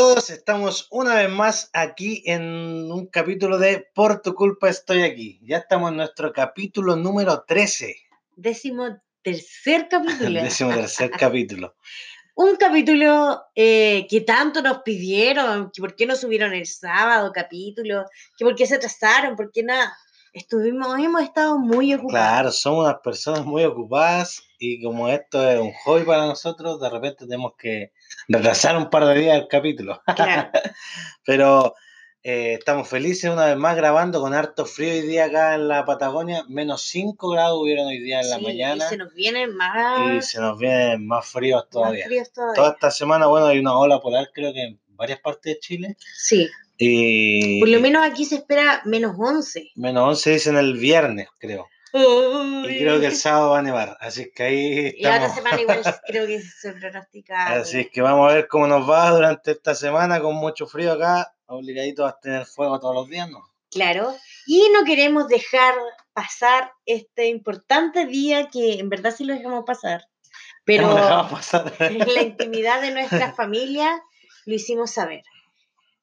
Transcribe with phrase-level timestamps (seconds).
[0.00, 5.38] todos, estamos una vez más aquí en un capítulo de Por tu culpa estoy aquí.
[5.42, 7.96] Ya estamos en nuestro capítulo número 13.
[8.34, 10.40] Décimo tercer capítulo.
[10.42, 11.74] Décimo tercer capítulo.
[12.34, 18.06] Un capítulo eh, que tanto nos pidieron, que por qué no subieron el sábado capítulo,
[18.38, 19.94] que por qué se atrasaron, por qué nada.
[20.32, 22.12] Estuvimos, hemos estado muy ocupados.
[22.28, 26.88] Claro, somos unas personas muy ocupadas y como esto es un hobby para nosotros, de
[26.88, 27.92] repente tenemos que
[28.28, 30.00] retrasar un par de días el capítulo.
[30.14, 30.50] Claro.
[31.24, 31.74] Pero
[32.22, 35.84] eh, estamos felices una vez más grabando con harto frío hoy día acá en la
[35.84, 36.44] Patagonia.
[36.48, 38.84] Menos 5 grados hubieron hoy día en la Sí, mañana.
[38.86, 42.04] Y se nos vienen más, Y se nos vienen más fríos más todavía.
[42.06, 42.54] fríos todavía.
[42.54, 45.96] Toda esta semana, bueno, hay una ola polar creo que en varias partes de Chile.
[46.14, 46.48] Sí,
[46.82, 49.72] Y por lo menos aquí se espera menos 11.
[49.74, 51.68] menos 11 dicen el viernes, creo.
[51.92, 53.98] Y creo que el sábado va a nevar.
[54.00, 55.36] Así que ahí Y la otra estamos.
[55.36, 57.46] semana igual creo que se pronostica.
[57.48, 60.92] Así es que vamos a ver cómo nos va durante esta semana con mucho frío
[60.92, 61.34] acá.
[61.46, 63.40] Obligaditos a tener fuego todos los días, ¿no?
[63.70, 64.14] Claro.
[64.46, 65.74] Y no queremos dejar
[66.12, 70.04] pasar este importante día que en verdad sí lo dejamos pasar.
[70.64, 70.88] Pero
[71.30, 71.74] pasar.
[71.80, 74.00] en la intimidad de nuestra familia
[74.46, 75.22] lo hicimos saber.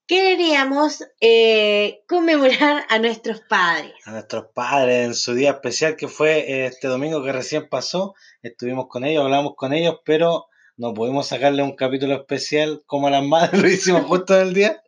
[0.08, 3.92] Queríamos eh, conmemorar a nuestros padres.
[4.06, 8.16] a nuestros padres en su día especial que fue eh, este domingo que recién pasó.
[8.42, 13.12] Estuvimos con ellos, hablamos con ellos, pero no pudimos sacarle un capítulo especial como a
[13.12, 14.82] las madres lo hicimos justo en el día.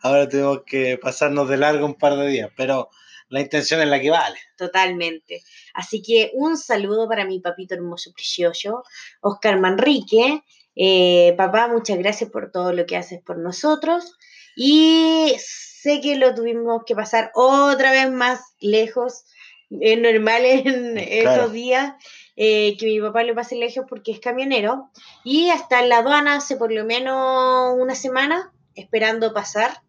[0.00, 2.90] Ahora tenemos que pasarnos de largo un par de días, pero
[3.28, 4.36] la intención es la que vale.
[4.58, 5.44] Totalmente.
[5.74, 8.82] Así que un saludo para mi papito hermoso, precioso,
[9.20, 10.42] Oscar Manrique.
[10.74, 14.16] Eh, papá, muchas gracias por todo lo que haces por nosotros.
[14.56, 19.24] Y sé que lo tuvimos que pasar otra vez más lejos.
[19.70, 21.30] Es normal en Claro.
[21.42, 21.92] estos días
[22.36, 24.90] eh, que mi papá lo pase lejos porque es camionero.
[25.24, 29.82] Y hasta en la aduana hace por lo menos una semana esperando pasar.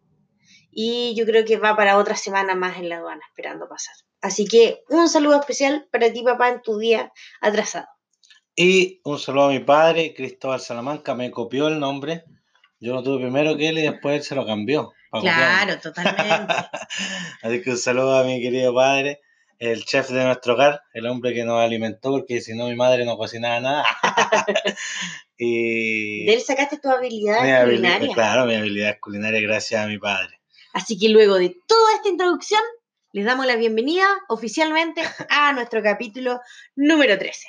[0.71, 3.95] Y yo creo que va para otra semana más en la aduana esperando pasar.
[4.21, 7.87] Así que un saludo especial para ti, papá, en tu día atrasado.
[8.55, 12.23] Y un saludo a mi padre, Cristóbal Salamanca, me copió el nombre.
[12.79, 14.93] Yo lo tuve primero que él y después él se lo cambió.
[15.09, 15.43] copiarme.
[15.43, 16.53] Claro, totalmente.
[17.41, 19.21] Así que un saludo a mi querido padre,
[19.57, 23.05] el chef de nuestro hogar, el hombre que nos alimentó, porque si no mi madre
[23.05, 23.85] no cocinaba nada.
[25.37, 28.13] y De él sacaste tu habilidad mi culinaria.
[28.13, 30.39] claro, mi habilidad culinaria gracias a mi padre.
[30.73, 32.61] Así que luego de toda esta introducción,
[33.11, 36.41] les damos la bienvenida oficialmente a nuestro capítulo
[36.75, 37.47] número 13.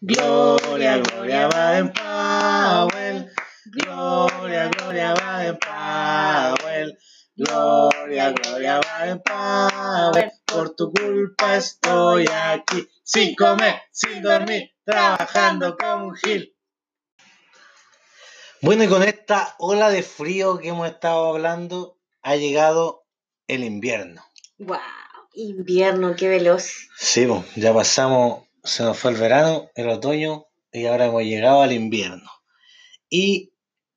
[0.00, 3.32] Gloria, gloria, Powell.
[3.76, 6.96] Gloria, gloria, Baden Powell.
[7.36, 10.30] Gloria, gloria, Baden Powell.
[10.44, 16.54] Por tu culpa estoy aquí, sin comer, sin dormir, trabajando como un gil.
[18.60, 23.04] Bueno, y con esta ola de frío que hemos estado hablando, ha llegado
[23.48, 24.24] el invierno.
[24.58, 24.78] ¡Wow!
[25.34, 26.70] Invierno, qué veloz.
[26.96, 31.62] Sí, pues, ya pasamos, se nos fue el verano, el otoño y ahora hemos llegado
[31.62, 32.30] al invierno.
[33.10, 33.53] Y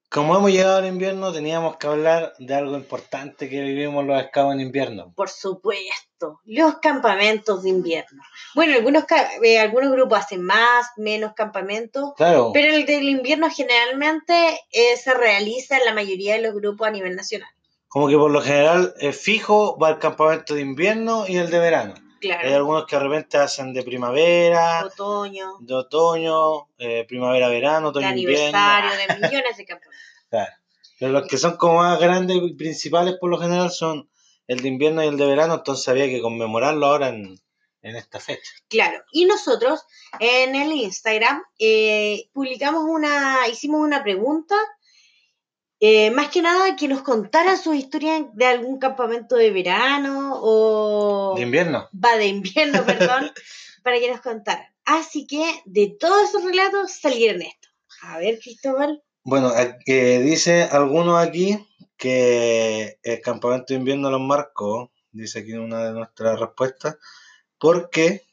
[0.09, 4.53] como hemos llegado al invierno, teníamos que hablar de algo importante que vivimos los escabos
[4.53, 5.12] en invierno.
[5.16, 8.23] Por supuesto, los campamentos de invierno.
[8.56, 9.03] Bueno, algunos,
[9.44, 15.13] eh, algunos grupos hacen más, menos campamentos, Claro, pero el del invierno generalmente eh, se
[15.13, 17.50] realiza en la mayoría de los grupos a nivel nacional.
[17.90, 21.59] como que por lo general es fijo va el campamento de invierno y el de
[21.59, 21.94] verano.
[22.22, 28.00] Hay Claro, algunos que de repente hacen de primavera, otoño, de otoño, eh, primavera-verano, de
[28.00, 28.57] otoño-invierno.
[28.57, 30.05] aniversario, de millones de campamentos.
[30.29, 30.51] Claro.
[31.00, 34.09] Pero los que son como más grandes y principales por lo general son
[34.47, 37.39] el de invierno y el de verano, entonces había que conmemorarlo ahora en,
[37.81, 38.51] en esta fecha.
[38.67, 39.85] Claro, y nosotros
[40.19, 44.55] en el Instagram eh, publicamos una, hicimos una pregunta,
[45.80, 51.35] eh, más que nada que nos contaran sus historias de algún campamento de verano o
[51.35, 51.88] De invierno.
[51.94, 53.32] va de invierno, perdón,
[53.84, 54.66] para que nos contaran.
[54.85, 57.72] Así que de todos esos relatos salieron estos.
[58.02, 59.03] A ver, Cristóbal.
[59.24, 59.52] Bueno,
[59.85, 61.58] eh, dice algunos aquí
[61.97, 66.97] que el campamento de invierno los marcó, dice aquí una de nuestras respuestas,
[67.59, 68.23] porque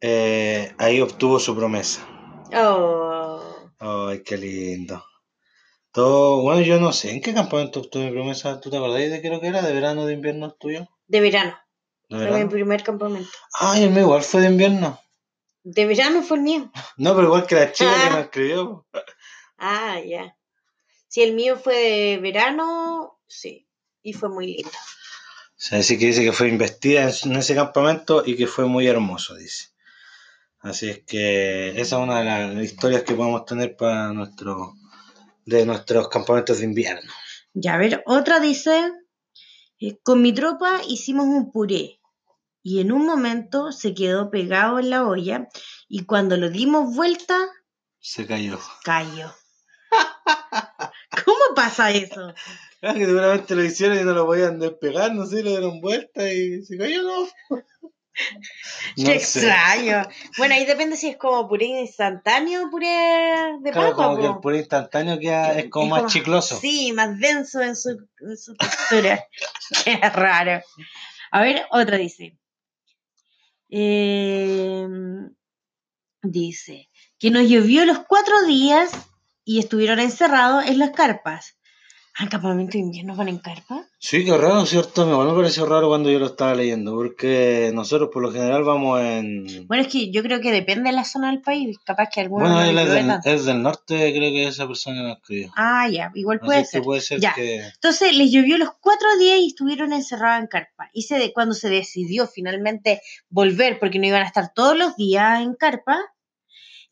[0.00, 2.06] eh, ahí obtuvo su promesa.
[2.54, 3.40] Oh,
[3.78, 5.02] Ay, qué lindo.
[5.96, 8.60] Todo, bueno, yo no sé, ¿en qué campamento obtuve mi promesa?
[8.60, 9.62] ¿Tú te acordás de qué lo que era?
[9.62, 10.86] ¿De verano o de invierno el tuyo?
[11.08, 11.56] de verano,
[12.10, 12.50] ¿De fue mi verano?
[12.50, 13.30] primer campamento.
[13.58, 15.00] Ay, el mío igual fue de invierno.
[15.62, 16.70] De verano fue el mío.
[16.98, 18.10] No, pero igual que la chica que Ah.
[18.10, 18.86] nos escribió.
[19.56, 20.36] Ah, ya.
[21.08, 23.66] Si el mío fue de verano, sí.
[24.02, 24.68] Y fue muy lindo.
[24.68, 28.86] O sea, así que dice que fue investida en ese campamento y que fue muy
[28.86, 29.68] hermoso, dice.
[30.60, 34.74] Así es que esa es una de las historias que podemos tener para nuestro
[35.46, 37.10] de nuestros campamentos de invierno.
[37.54, 38.92] Ya, a ver, otra dice,
[39.80, 42.00] eh, con mi tropa hicimos un puré
[42.62, 45.48] y en un momento se quedó pegado en la olla
[45.88, 47.38] y cuando lo dimos vuelta,
[48.00, 48.58] Se cayó.
[48.84, 49.32] cayó.
[51.24, 52.34] ¿Cómo pasa eso?
[52.82, 56.30] Ah, que seguramente lo hicieron y no lo podían despegar, no sé, lo dieron vuelta
[56.30, 57.26] y se cayó, ¿no?
[58.96, 59.40] Qué sé.
[59.40, 60.08] extraño.
[60.38, 62.86] Bueno, ahí depende si es como puré instantáneo o puré
[63.60, 64.04] de Claro, papa.
[64.08, 66.58] como que el puré instantáneo queda, Que es como es más como- chicloso.
[66.60, 67.90] Sí, más denso en su,
[68.20, 69.26] en su textura.
[69.84, 70.62] Qué raro.
[71.30, 72.36] A ver, otra dice.
[73.68, 74.86] Eh,
[76.22, 78.90] dice que nos llovió los cuatro días
[79.44, 81.56] y estuvieron encerrados en las carpas.
[82.18, 83.84] ¿Al campamento de invierno van en carpa?
[83.98, 85.04] Sí, qué raro, ¿cierto?
[85.04, 88.98] Me me pareció raro cuando yo lo estaba leyendo, porque nosotros por lo general vamos
[89.02, 89.66] en...
[89.66, 91.76] Bueno, es que yo creo que depende de la zona del país.
[91.84, 95.02] Capaz que algunos Bueno, no él es del, es del norte, creo que esa persona
[95.02, 95.52] lo escribió.
[95.56, 96.82] Ah, ya, igual Así puede que ser.
[96.82, 97.34] puede ser Ya.
[97.34, 97.56] que...
[97.66, 100.88] Entonces les llovió los cuatro días y estuvieron encerrados en carpa.
[100.94, 104.96] Y se de- cuando se decidió finalmente volver, porque no iban a estar todos los
[104.96, 105.98] días en carpa,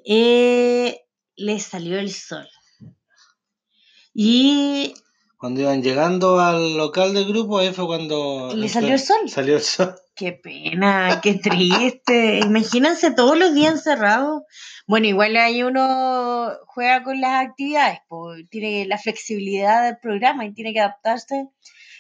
[0.05, 1.01] eh,
[1.37, 2.47] les salió el sol.
[4.13, 4.95] Y
[5.45, 8.51] Cuando iban llegando al local del grupo, ahí fue cuando...
[8.55, 9.29] ¿Le salió el sol?
[9.29, 9.95] Salió el sol.
[10.17, 12.39] qué pena, qué triste.
[12.39, 14.45] Imagínense todos los días encerrados.
[14.87, 20.55] Bueno, igual ahí uno juega con las actividades, pues, tiene la flexibilidad del programa y
[20.55, 21.51] tiene que adaptarse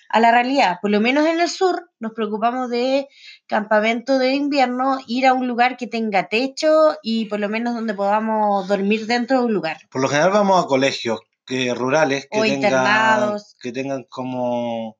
[0.08, 0.78] a la realidad.
[0.80, 3.08] Por lo menos en el sur nos preocupamos de
[3.46, 7.92] campamento de invierno, ir a un lugar que tenga techo y por lo menos donde
[7.92, 9.76] podamos dormir dentro de un lugar.
[9.90, 14.96] Por lo general vamos a colegios que, rurales que O tengan, que tengan como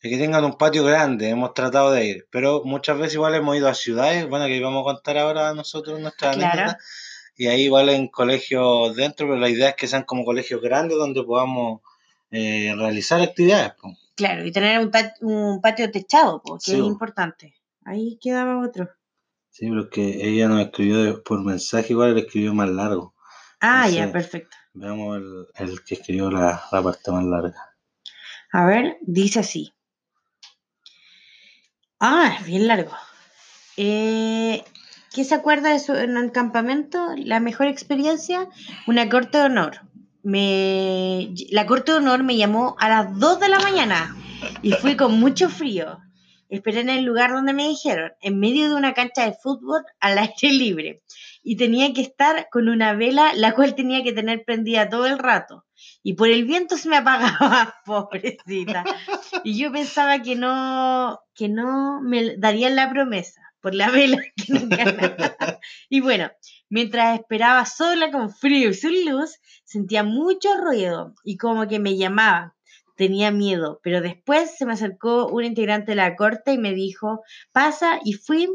[0.00, 3.68] que tengan un patio grande, hemos tratado de ir, pero muchas veces igual hemos ido
[3.68, 6.52] a ciudades, bueno, que vamos a contar ahora nosotros nuestra Claro.
[6.52, 6.78] anécdota,
[7.36, 10.96] y ahí igual en colegios dentro, pero la idea es que sean como colegios grandes
[10.96, 11.80] donde podamos
[12.30, 13.72] eh, realizar actividades.
[14.14, 14.90] Claro, y tener un,
[15.20, 17.54] un patio techado, pues, que Sí, es importante.
[17.84, 18.88] Ahí quedaba otro.
[19.50, 23.14] Sí, pero es que ella nos escribió por mensaje, igual le escribió más largo.
[23.60, 24.56] Ah, ya, perfecto.
[24.76, 27.74] Veamos el, el que escribió la, la parte más larga.
[28.52, 29.72] A ver, dice así.
[31.98, 32.92] Ah, es bien largo.
[33.78, 34.62] Eh,
[35.14, 37.14] ¿Qué se acuerda de su en el campamento?
[37.16, 38.48] La mejor experiencia,
[38.86, 39.80] una corte de honor.
[40.22, 44.14] Me, la corte de honor me llamó a las 2 de la mañana
[44.60, 46.00] y fui con mucho frío.
[46.48, 50.18] Esperé en el lugar donde me dijeron, en medio de una cancha de fútbol al
[50.18, 51.02] aire libre.
[51.42, 55.18] Y tenía que estar con una vela, la cual tenía que tener prendida todo el
[55.18, 55.64] rato.
[56.02, 58.84] Y por el viento se me apagaba, pobrecita.
[59.44, 64.52] Y yo pensaba que no, que no me darían la promesa por la vela que
[64.52, 64.84] nunca.
[65.88, 66.30] Y bueno,
[66.68, 71.96] mientras esperaba sola con frío y sin luz, sentía mucho ruido y como que me
[71.96, 72.52] llamaban.
[72.96, 77.22] Tenía miedo, pero después se me acercó un integrante de la corte y me dijo,
[77.52, 78.48] pasa y fui.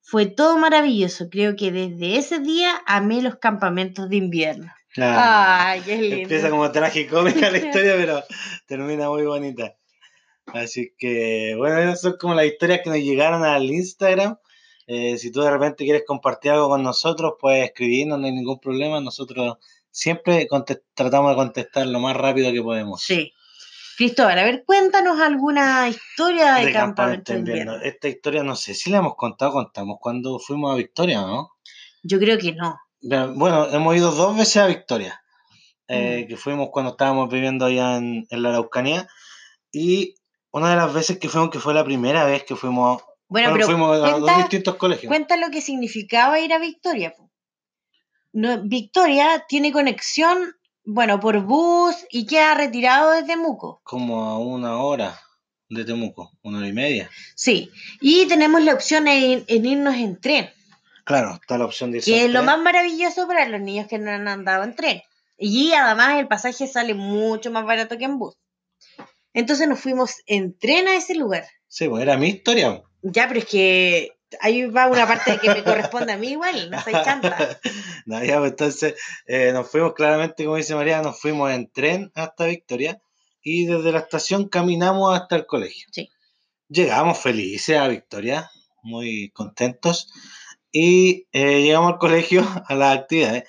[0.00, 1.28] Fue todo maravilloso.
[1.30, 4.72] Creo que desde ese día amé los campamentos de invierno.
[4.96, 5.70] Ah.
[5.70, 6.16] Ay, qué lindo.
[6.22, 8.22] Empieza como tragicómica la historia, pero
[8.66, 9.76] termina muy bonita.
[10.46, 14.38] Así que, bueno, esas son como las historias que nos llegaron al Instagram.
[14.86, 18.58] Eh, si tú de repente quieres compartir algo con nosotros, puedes escribirnos, no hay ningún
[18.58, 19.00] problema.
[19.00, 19.58] Nosotros
[19.90, 20.48] siempre
[20.94, 23.02] tratamos de contestar lo más rápido que podemos.
[23.02, 23.34] Sí.
[23.98, 27.72] Cristóbal, a ver, cuéntanos alguna historia de, De campamento de invierno.
[27.74, 27.84] invierno.
[27.94, 31.50] Esta historia no sé si la hemos contado, contamos cuando fuimos a Victoria, ¿no?
[32.04, 32.78] Yo creo que no.
[33.34, 35.20] Bueno, hemos ido dos veces a Victoria,
[35.88, 36.28] eh, Mm.
[36.28, 39.08] que fuimos cuando estábamos viviendo allá en, en la Araucanía,
[39.72, 40.14] y
[40.52, 43.52] una de las veces que fuimos, que fue la primera vez que fuimos, Bueno, bueno,
[43.54, 45.10] pero fuimos a dos distintos colegios.
[45.10, 47.14] cuenta lo que significaba ir a Victoria.
[48.32, 50.54] No, Victoria tiene conexión,
[50.90, 53.82] bueno, por bus y queda retirado desde Muco.
[53.84, 55.20] Como a una hora
[55.68, 57.10] de Temuco, una hora y media.
[57.34, 60.48] Sí, y tenemos la opción en, en irnos en tren,
[61.04, 63.98] Claro, está la opción de irse que es lo más maravilloso para los niños que
[63.98, 65.02] no han andado en tren.
[65.36, 68.36] Y además el pasaje sale mucho más barato que en bus.
[69.34, 71.46] Entonces nos fuimos en tren a ese lugar.
[71.66, 72.82] Sí, pues era mi historia.
[73.02, 76.82] Ya, pero es que ahí va una parte que me corresponde a mí igual, no
[76.82, 77.58] soy chanta.
[78.06, 78.94] No, ya, pues, entonces
[79.26, 83.02] eh, nos fuimos claramente, como dice María, nos fuimos en tren hasta Victoria
[83.42, 85.88] y desde la estación caminamos hasta el colegio.
[85.92, 86.10] Sí.
[86.68, 88.50] Llegamos felices a Victoria,
[88.82, 90.10] muy contentos
[90.72, 93.44] y eh, llegamos al colegio a las actividades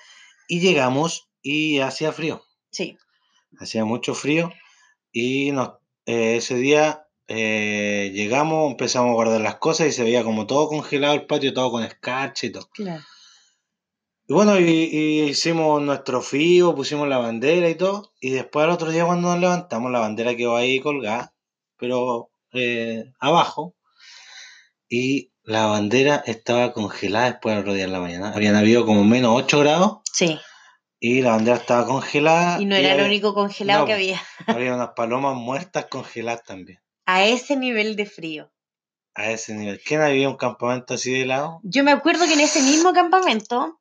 [0.48, 2.98] y llegamos y hacía frío, Sí,
[3.60, 4.52] hacía mucho frío
[5.12, 5.74] y nos,
[6.06, 10.68] eh, ese día eh, llegamos, empezamos a guardar las cosas y se veía como todo
[10.68, 12.70] congelado el patio, todo con escarcha y todo.
[12.74, 13.04] claro.
[14.28, 18.14] Y bueno, y, y hicimos nuestro frío, pusimos la bandera y todo.
[18.20, 21.34] Y después al otro día cuando nos levantamos, la bandera quedó ahí colgada,
[21.78, 23.76] pero eh, abajo.
[24.88, 28.32] Y la bandera estaba congelada después del otro día en la mañana.
[28.36, 30.38] Habían habido como menos 8 grados Sí.
[31.00, 32.62] y la bandera estaba congelada.
[32.62, 34.22] Y no era lo había- único congelado No, que había.
[34.46, 36.80] Había unas palomas muertas congeladas también.
[37.12, 38.52] A ese nivel de frío.
[39.16, 39.82] A ese nivel.
[39.84, 41.60] ¿Quién había un campamento así de helado?
[41.64, 43.80] Yo me acuerdo que en ese mismo campamento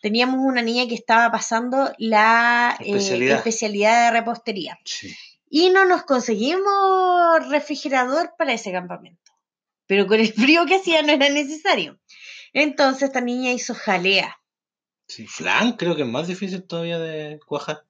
[0.00, 3.36] teníamos una niña que estaba pasando la eh, Especialidad.
[3.38, 4.78] especialidad de repostería.
[4.84, 5.14] Sí.
[5.50, 9.30] Y no nos conseguimos refrigerador para ese campamento.
[9.86, 11.98] Pero con el frío que hacía no era necesario.
[12.52, 14.36] Entonces esta niña hizo jalea.
[15.06, 15.26] sí.
[15.26, 17.84] Flan creo que es más difícil todavía de cuajar.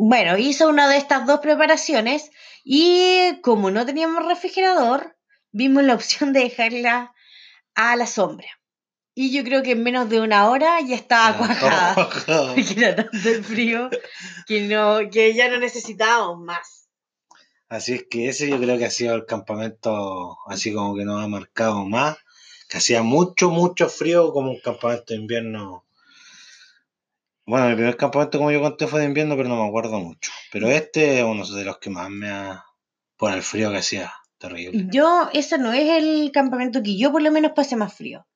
[0.00, 2.30] Bueno, hizo una de estas dos preparaciones
[2.62, 5.16] y como no teníamos refrigerador,
[5.50, 7.12] vimos la opción de dejarla
[7.74, 8.46] a la sombra.
[9.16, 11.94] Y yo creo que en menos de una hora ya estaba cuajada.
[12.54, 13.90] Porque era tanto el frío
[14.46, 16.88] que, no, que ya no necesitábamos más.
[17.68, 21.24] Así es que ese yo creo que ha sido el campamento así como que nos
[21.24, 22.18] ha marcado más,
[22.68, 25.87] que hacía mucho, mucho frío como un campamento de invierno.
[27.48, 30.30] Bueno, mi primer campamento como yo conté fue de invierno, pero no me acuerdo mucho.
[30.52, 32.62] Pero este es uno de los que más me ha...
[33.16, 34.86] por el frío que hacía, terrible.
[34.92, 38.26] Yo, ese no es el campamento que yo por lo menos pasé más frío.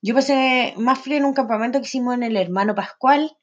[0.00, 3.36] Yo pasé más frío en un campamento que hicimos en el hermano Pascual.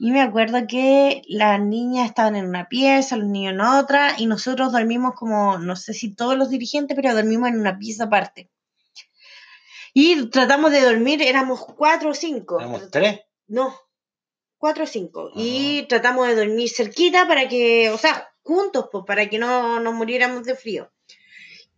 [0.00, 4.26] Y me acuerdo que las niñas estaban en una pieza, los niños en otra, y
[4.26, 8.50] nosotros dormimos como, no sé si todos los dirigentes, pero dormimos en una pieza aparte.
[9.94, 12.58] Y tratamos de dormir, éramos cuatro o cinco.
[12.58, 13.20] ¿Éramos tres?
[13.46, 13.72] No,
[14.66, 15.30] cuatro o cinco.
[15.34, 19.94] Y tratamos de dormir cerquita para que, o sea, juntos, pues, para que no nos
[19.94, 20.90] muriéramos de frío.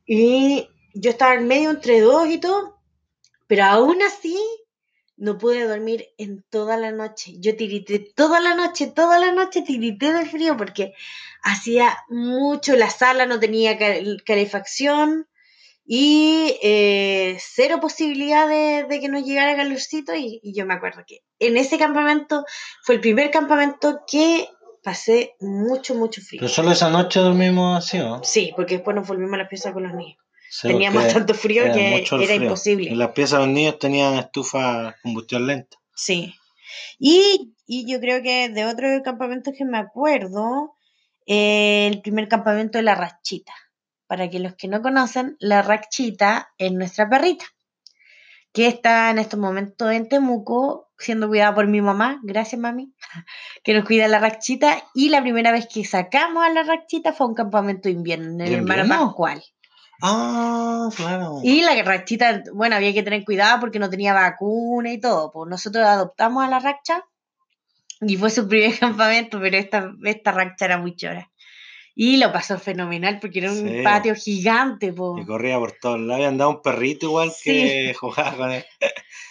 [0.06, 2.80] Y yo estaba en medio entre dos y todo,
[3.46, 4.38] pero aún así
[5.16, 7.34] no pude dormir en toda la noche.
[7.38, 10.94] Yo tirité toda la noche, toda la noche tirité de frío porque
[11.42, 15.27] hacía mucho, la sala no tenía cal- calefacción
[15.90, 21.02] y eh, cero posibilidad de, de que nos llegara calorcito y, y yo me acuerdo
[21.06, 22.44] que en ese campamento
[22.84, 24.46] fue el primer campamento que
[24.84, 26.40] pasé mucho, mucho frío.
[26.40, 28.22] Pero solo esa noche dormimos así, ¿no?
[28.22, 30.18] Sí, porque después nos volvimos a las piezas con los niños.
[30.50, 32.34] Sí, Teníamos tanto frío era que era frío.
[32.34, 32.90] imposible.
[32.90, 35.78] En las piezas de los niños tenían estufa combustión lenta.
[35.94, 36.34] Sí.
[36.98, 40.74] Y, y yo creo que de otro campamento que me acuerdo,
[41.26, 43.54] eh, el primer campamento de la Rachita.
[44.08, 47.44] Para que los que no conocen, la Rachita es nuestra perrita,
[48.52, 52.92] que está en estos momentos en Temuco, siendo cuidada por mi mamá, gracias mami,
[53.62, 54.82] que nos cuida la Rachita.
[54.94, 58.30] Y la primera vez que sacamos a la Rachita fue a un campamento de invierno,
[58.30, 59.06] en el ¿De hermano?
[59.06, 59.44] Pascual.
[60.00, 61.40] Ah, claro.
[61.42, 65.32] Y la rachita, bueno, había que tener cuidado porque no tenía vacuna y todo.
[65.32, 67.04] Pues nosotros adoptamos a la racha
[68.00, 71.30] y fue su primer campamento, pero esta, esta racha era muy chora.
[72.00, 73.82] Y lo pasó fenomenal porque era un Sí.
[73.82, 74.92] patio gigante.
[74.92, 75.18] po.
[75.18, 78.64] Y corría por todos lados y andaba un perrito igual que jugaba con él.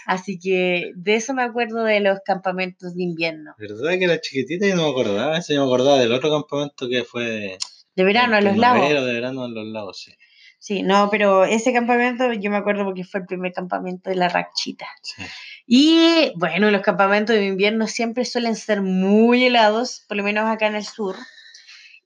[0.06, 3.56] Así que de eso me acuerdo de los campamentos de invierno.
[3.58, 5.38] ¿Verdad que era chiquitita y no me acordaba?
[5.38, 7.58] Ese yo me acordaba del otro campamento que fue de
[7.96, 8.90] De verano, a en los lagos.
[8.90, 10.12] de verano en los lagos, sí.
[10.60, 14.28] Sí, no, pero ese campamento yo me acuerdo porque fue el primer campamento de la
[14.28, 14.88] rachita.
[15.04, 15.24] sí.
[15.66, 20.68] Y bueno, los campamentos de invierno siempre suelen ser muy helados, por lo menos acá
[20.68, 21.16] en el sur.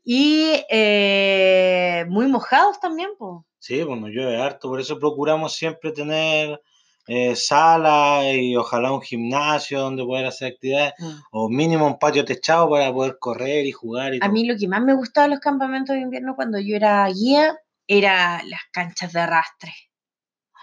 [0.03, 3.43] Y eh, muy mojados también, pues.
[3.60, 6.60] Sí, nos llueve harto, por eso procuramos siempre tener
[7.08, 10.93] eh, sala y ojalá un gimnasio donde poder hacer actividades,
[11.31, 14.31] o mínimo un patio techado para poder correr y jugar y A todo.
[14.31, 17.55] mí lo que más me gustaba de los campamentos de invierno cuando yo era guía
[17.88, 19.74] era las canchas de arrastre.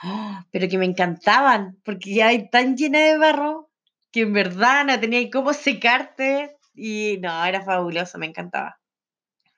[0.03, 0.45] ¡Ah!
[0.51, 3.71] Pero que me encantaban, porque ya hay tan llena de barro
[4.11, 6.57] que en verdad no tenía cómo secarte.
[6.75, 8.78] Y no, era fabuloso, me encantaba.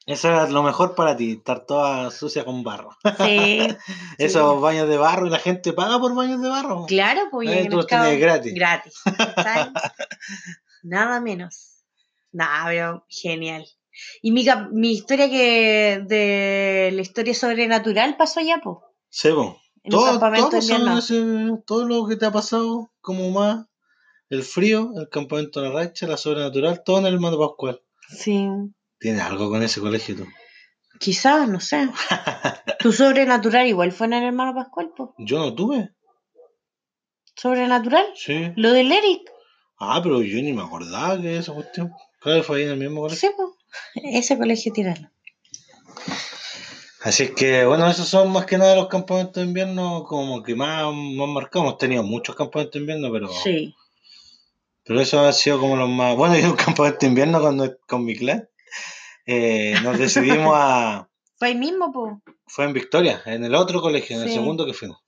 [0.07, 2.91] Eso era lo mejor para ti, estar toda sucia con barro.
[3.19, 3.69] Sí,
[4.19, 6.87] Esos baños de barro y la gente paga por baños de barro.
[6.87, 8.55] Claro, pues Eh, tú los tenías gratis.
[8.55, 8.95] Gratis.
[9.05, 9.71] ¿cachai?
[10.83, 11.83] Nada menos.
[12.33, 13.67] Nada, pero genial.
[14.23, 18.61] Y mi, mi historia que de la historia sobrenatural pasó allá.
[19.11, 19.49] Sí, pues.
[19.83, 20.59] En un Todo,
[20.99, 23.67] ese- todo lo que te ha pasado, como más
[24.29, 27.83] el frío, el campamento de la racha, la sobrenatural, todo en el hermano Pascual.
[28.09, 28.47] Sí.
[29.01, 30.27] ¿Tienes algo con ese colegio tú?
[30.99, 31.89] Quizás, no sé.
[32.79, 35.11] Tu sobrenatural igual fue en el hermano Pascual, pues.
[35.19, 35.91] Yo no tuve.
[37.35, 38.07] Sobrenatural.
[38.15, 38.53] Sí.
[38.57, 39.23] Lo del Eric.
[39.79, 41.91] Ah, pero yo ni me acordaba que esa cuestión.
[42.21, 43.31] Claro, fue ahí en el mismo colegio.
[43.31, 44.15] Sí, pues.
[44.15, 45.11] Ese colegio tirano.
[47.03, 50.55] Así es que, bueno, esos son más que nada los campamentos de invierno como que
[50.55, 51.69] más, más marcados.
[51.69, 53.75] Hemos tenido muchos campamentos de invierno, pero, Sí.
[54.85, 56.15] Pero eso ha sido como los más.
[56.15, 58.50] Bueno, yo un campamento de invierno cuando, con mi clan.
[59.27, 61.09] Eh, nos decidimos a.
[61.39, 62.15] Fue ahí mismo, pues.
[62.47, 64.99] Fue en Victoria, en el otro colegio, en el segundo que fuimos.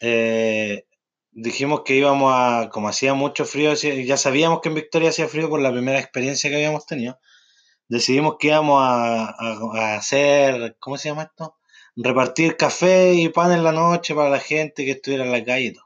[0.00, 0.84] Eh,
[1.30, 2.68] dijimos que íbamos a.
[2.70, 6.50] Como hacía mucho frío, ya sabíamos que en Victoria hacía frío por la primera experiencia
[6.50, 7.18] que habíamos tenido.
[7.88, 10.76] Decidimos que íbamos a, a- a hacer.
[10.78, 11.56] ¿Cómo se llama esto?
[11.96, 15.66] Repartir café y pan en la noche para la gente que estuviera en la calle
[15.66, 15.84] y todo.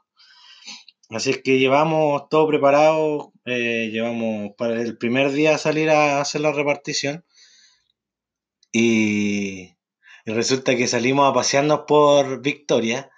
[1.09, 6.41] Así es que llevamos todo preparado, eh, llevamos para el primer día salir a hacer
[6.41, 7.23] la repartición
[8.73, 9.75] y,
[10.25, 13.09] y resulta que salimos a pasearnos por Victoria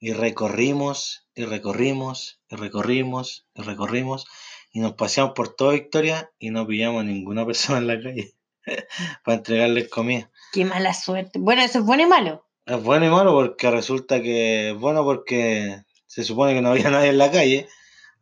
[0.00, 4.26] y recorrimos y recorrimos y recorrimos y recorrimos
[4.72, 8.34] y nos paseamos por toda Victoria y no pillamos a ninguna persona en la calle
[9.24, 10.30] para entregarles comida.
[10.52, 11.38] Qué mala suerte.
[11.38, 12.46] Bueno, eso es bueno y malo.
[12.64, 16.90] Es bueno y malo porque resulta que es bueno porque se supone que no había
[16.90, 17.68] nadie en la calle,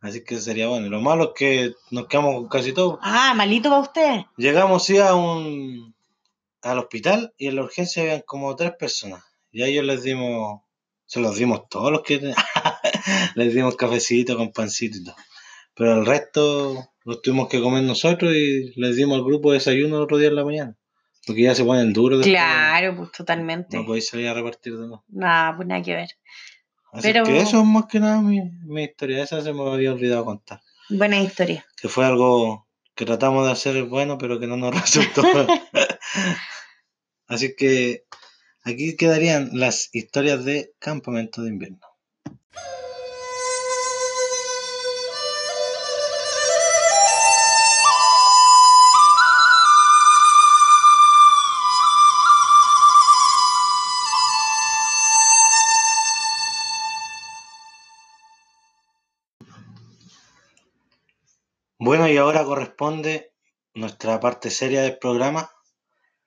[0.01, 0.87] así que sería bueno.
[0.87, 2.99] Y lo malo es que nos quedamos con casi todo.
[3.01, 4.21] Ah, malito para usted.
[4.35, 5.95] Llegamos sí, a un
[6.63, 9.23] al hospital y en la urgencia habían como tres personas.
[9.51, 10.61] Y a ellos les dimos,
[11.05, 12.19] se los dimos todos los que
[13.35, 15.15] les dimos cafecito con pancito y todo.
[15.75, 19.97] Pero el resto los tuvimos que comer nosotros y les dimos al grupo de desayuno
[19.97, 20.77] el otro día en la mañana.
[21.25, 22.21] Porque ya se ponen duros.
[22.23, 23.77] Claro, pues totalmente.
[23.77, 25.03] No podéis salir a repartir de nuevo.
[25.07, 26.09] Nada, pues nada que ver.
[26.91, 29.23] Así Pero- que eso es más que nada mi, mi historia.
[29.23, 30.61] Esa se me había olvidado contar.
[30.89, 31.65] Buena historia.
[31.81, 35.23] Que fue algo que tratamos de hacer bueno, pero que no nos resultó.
[37.33, 38.05] Así que
[38.63, 41.79] aquí quedarían las historias de campamento de invierno.
[61.79, 63.33] Bueno, y ahora corresponde
[63.73, 65.51] nuestra parte seria del programa,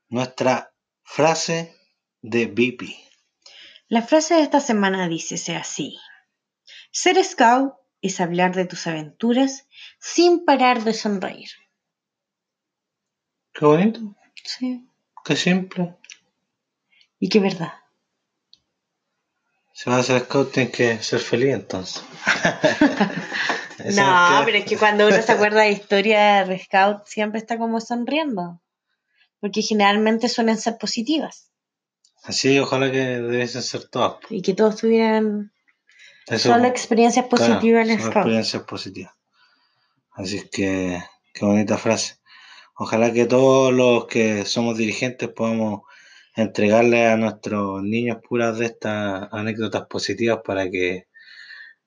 [0.08, 0.72] nuestra
[1.06, 1.74] frase
[2.20, 2.82] de BP.
[3.88, 5.98] La frase de esta semana dice así.
[6.90, 9.66] Ser scout es hablar de tus aventuras
[10.00, 11.48] sin parar de sonreír.
[13.54, 14.00] Qué bonito,
[14.44, 14.86] Sí.
[15.24, 15.96] qué simple.
[17.18, 17.72] Y qué verdad.
[19.72, 22.02] Si vas a ser scout tienes que ser feliz entonces.
[23.94, 27.80] No, pero es que cuando uno se acuerda de historia de scout siempre está como
[27.80, 28.60] sonriendo.
[29.46, 31.52] Porque generalmente suelen ser positivas.
[32.24, 34.16] Así, ojalá que debiesen ser todas.
[34.28, 35.52] Y que todos tuvieran
[36.26, 38.16] Eso, solo experiencias claro, positivas en son scout.
[38.16, 39.12] experiencias positivas.
[40.10, 41.00] Así es que,
[41.32, 42.16] qué bonita frase.
[42.74, 45.82] Ojalá que todos los que somos dirigentes podamos
[46.34, 51.06] entregarle a nuestros niños puras de estas anécdotas positivas para que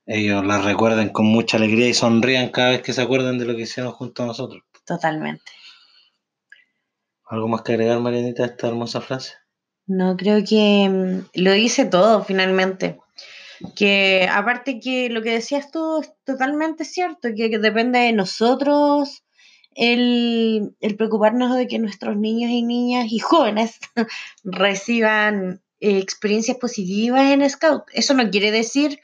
[0.06, 3.54] ellos las recuerden con mucha alegría y sonrían cada vez que se acuerden de lo
[3.58, 4.64] que hicieron junto a nosotros.
[4.86, 5.59] Totalmente.
[7.30, 9.34] ¿Algo más que agregar, Marianita, a esta hermosa frase?
[9.86, 12.98] No, creo que mm, lo dice todo finalmente.
[13.76, 19.24] Que aparte que lo que decías tú es totalmente cierto, que, depende de nosotros
[19.76, 23.78] el, el preocuparnos de que nuestros niños y niñas y jóvenes
[24.44, 27.84] reciban eh, experiencias positivas en Scout.
[27.94, 29.00] Eso no quiere decir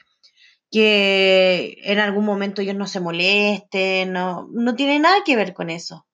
[0.72, 5.70] que en algún momento ellos no se molesten, no, no tiene nada que ver con
[5.70, 6.06] eso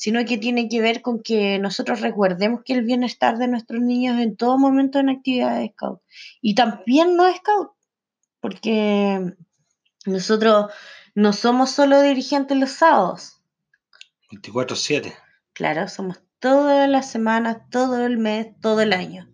[0.00, 4.18] sino que tiene que ver con que nosotros recuerdemos que el bienestar de nuestros niños
[4.18, 6.00] en todo momento en actividades scout.
[6.40, 7.72] Y también no scout,
[8.40, 9.34] porque
[10.06, 10.72] nosotros
[11.14, 13.42] no somos solo dirigentes los sábados,
[14.30, 15.12] 24-7.
[15.52, 19.29] claro, somos todas las semanas, todo el mes, todo el año.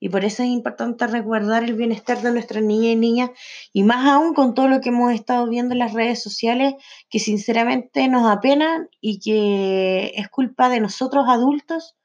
[0.00, 3.30] Y por eso es importante recordar el bienestar de nuestras niñas y niñas,
[3.72, 6.74] y más aún con todo lo que hemos estado viendo en las redes sociales,
[7.10, 11.96] que sinceramente nos apenan y que es culpa de nosotros adultos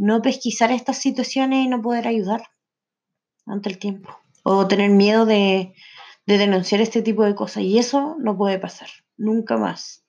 [0.00, 2.42] no pesquisar estas situaciones y no poder ayudar
[3.44, 4.18] ante el tiempo.
[4.42, 5.74] O tener miedo de,
[6.24, 7.64] de denunciar este tipo de cosas.
[7.64, 8.88] Y eso no puede pasar,
[9.18, 10.02] nunca más.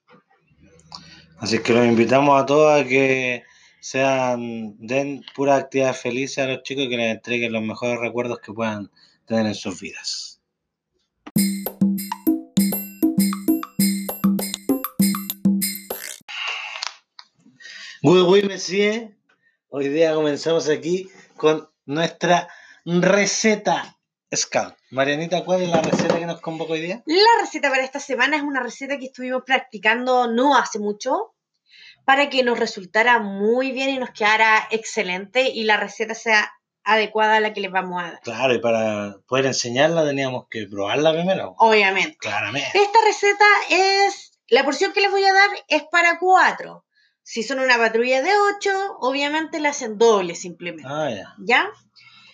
[1.40, 3.44] Así que los invitamos a todos a que
[3.82, 8.40] sean, den puras actividades felices a los chicos y que les entreguen los mejores recuerdos
[8.40, 8.92] que puedan
[9.26, 10.40] tener en sus vidas.
[18.04, 19.16] Oui, oui, monsieur.
[19.70, 22.48] Hoy día comenzamos aquí con nuestra
[22.86, 23.98] receta
[24.34, 24.76] Scout.
[24.92, 27.04] Marianita, ¿cuál es la receta que nos convoca hoy día?
[27.06, 31.34] La receta para esta semana es una receta que estuvimos practicando no hace mucho
[32.06, 36.52] para que nos resultara muy bien y nos quedara excelente y la receta sea
[36.84, 38.20] adecuada a la que les vamos a dar.
[38.22, 41.54] Claro, y para poder enseñarla teníamos que probarla primero.
[41.60, 42.18] Obviamente.
[42.20, 42.70] Claramente.
[42.74, 46.86] Esta receta es la porción que les voy a dar es para cuatro.
[47.24, 50.90] Si son una patrulla de ocho, obviamente le hacen doble simplemente.
[50.92, 51.36] Ah, ya.
[51.40, 51.70] ¿Ya?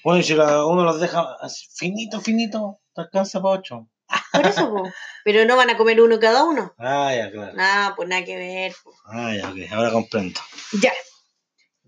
[0.04, 1.28] Bueno, y si la- uno los deja
[1.76, 3.90] finito, finito, te alcanza para ocho.
[4.32, 4.92] Por eso, po.
[5.24, 6.74] Pero no van a comer uno cada uno.
[6.78, 7.54] Ah, ya, claro.
[7.54, 8.76] Nada, pues nada que ver.
[8.84, 8.94] po.
[9.06, 10.40] Ah, ya, ok, ahora comprendo.
[10.82, 10.94] Ya.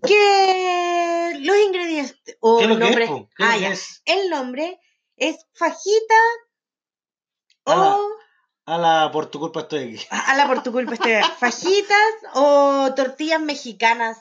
[0.06, 3.68] Que los ingredientes o ¿Qué que nombre- es, ah, ya.
[3.70, 4.02] es?
[4.04, 4.80] El nombre
[5.16, 6.14] es fajita
[7.66, 8.08] Ah, o
[8.66, 10.06] Ala, por tu culpa estoy aquí.
[10.10, 14.18] a la por tu culpa este, fajitas o tortillas mexicanas.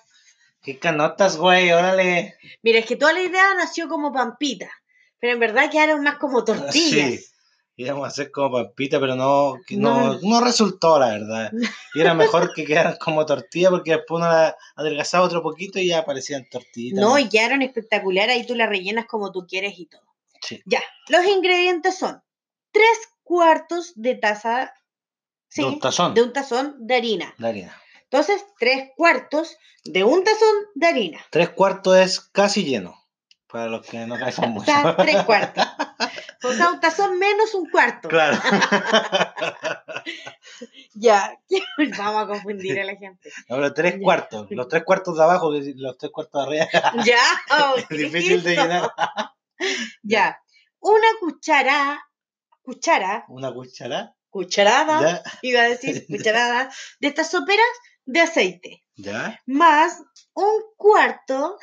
[0.62, 1.72] ¿Qué canotas, güey?
[1.72, 2.38] Órale.
[2.62, 4.70] Mira, es que toda la idea nació como pampita,
[5.20, 7.10] pero en verdad quedaron más como tortillas.
[7.22, 7.26] Sí.
[7.82, 10.42] Íbamos a hacer como pampita, pero no, no, No.
[10.42, 11.52] resultó, la verdad.
[11.94, 15.88] Y era mejor que quedaran como tortilla porque después uno la adelgazaba otro poquito y
[15.88, 17.00] ya aparecían tortillitas.
[17.00, 20.02] No, y quedaron espectacular, ahí tú la rellenas como tú quieres y todo.
[20.42, 20.62] Sí.
[20.66, 22.22] Ya, los ingredientes son
[22.72, 24.74] tres cuartos de taza,
[25.48, 26.14] sí, De un tazón.
[26.14, 27.34] de un tazón de harina.
[27.38, 27.82] De harina.
[28.04, 31.20] Entonces, tres cuartos de un tazón de harina.
[31.30, 32.99] Tres cuartos es casi lleno.
[33.52, 34.66] Para los que no caen O mucho.
[34.66, 35.66] sea, tres cuartos.
[36.44, 38.08] O sea, un tazón menos un cuarto.
[38.10, 38.38] Claro.
[40.94, 41.38] Ya,
[41.98, 43.32] vamos a confundir a la gente.
[43.48, 44.00] Ahora tres Ya.
[44.02, 44.48] cuartos.
[44.50, 46.68] Los tres cuartos de abajo, los tres cuartos de arriba.
[47.06, 48.92] Ya, oh, es difícil de llenar.
[50.04, 50.42] Ya,
[50.80, 52.00] una cuchara,
[52.62, 54.16] cuchara, Una cuchara.
[54.30, 55.24] cucharada, Ya.
[55.42, 57.66] iba a decir cucharada, de estas soperas
[58.06, 59.40] de aceite, Ya.
[59.46, 60.02] más
[60.34, 61.58] un cuarto,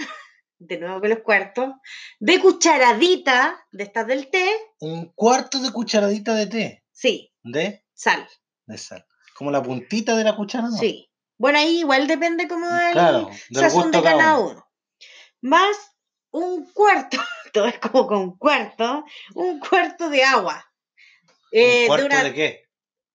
[0.59, 1.71] de nuevo con los cuartos,
[2.19, 4.49] de cucharadita de estas del té,
[4.81, 6.85] Un cuarto de cucharadita de té.
[6.93, 8.27] sí, De, sal,
[8.67, 9.07] de sal.
[9.35, 10.77] Como la puntita de la cuchara, ¿no?
[10.77, 11.11] sí.
[11.39, 14.51] Bueno, ahí igual depende como del Claro, sazón de cada uno.
[14.53, 14.67] uno.
[15.43, 15.77] Más
[16.31, 17.19] un cuarto,
[17.53, 20.65] todo es como con cuarto, un cuarto de agua.
[21.53, 22.63] Eh, ¿Un cuarto de, una- de qué?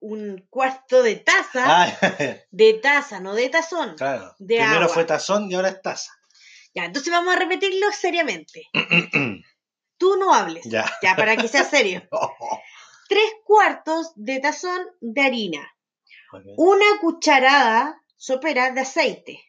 [0.04, 1.98] un cuarto de taza, Ah,
[2.52, 3.96] de taza, no de tazón.
[3.96, 4.36] claro.
[4.40, 4.90] de Primero agua.
[4.90, 6.12] fue tazón y ahora es taza.
[6.74, 8.70] Ya, entonces vamos a repetirlo seriamente.
[9.98, 10.90] Tú no hables, ya.
[11.02, 12.08] ya para que sea serio.
[13.10, 15.76] Tres cuartos de tazón de harina,
[16.56, 19.44] una cucharada sopera de aceite,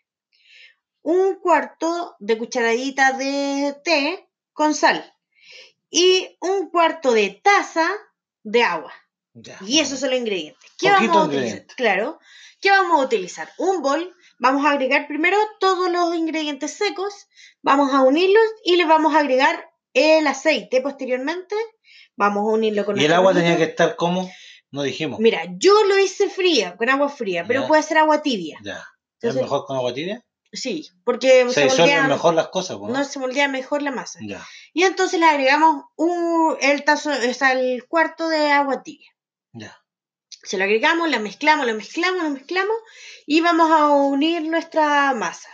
[1.03, 5.15] un cuarto de cucharadita de té con sal
[5.91, 7.89] y un cuarto de taza
[8.43, 8.93] de agua.
[9.35, 9.59] Ya.
[9.67, 10.71] Y esos son los ingredientes.
[10.79, 11.47] ¿Qué Poquito vamos a utilizar?
[11.47, 11.75] ingrediente.
[11.77, 12.19] Claro.
[12.61, 13.53] ¿Qué vamos a utilizar?
[13.59, 14.17] Un bol.
[14.43, 17.29] Vamos a agregar primero todos los ingredientes secos.
[17.63, 21.55] Vamos a unirlos y le vamos a agregar el aceite posteriormente.
[22.17, 24.29] Vamos a unirlo con Y el agua tenía que estar como,
[24.73, 25.21] no dijimos.
[25.21, 27.69] Mira, yo lo hice fría, con agua fría, pero Ya.
[27.69, 28.59] puede ser agua tibia.
[28.65, 28.85] Ya.
[29.21, 30.25] ¿Es mejor con agua tibia?
[30.53, 32.89] Sí, porque Se se disuelven moldea, mejor las cosas, ¿no?
[32.89, 34.19] no se moldea mejor la masa.
[34.27, 34.45] Ya.
[34.73, 39.09] Y entonces le agregamos un, el, tazo, o sea, el cuarto de agua tibia.
[39.53, 39.79] Ya.
[40.43, 42.77] Se lo agregamos, la mezclamos, lo mezclamos, lo mezclamos
[43.27, 45.49] y vamos a unir nuestra masa.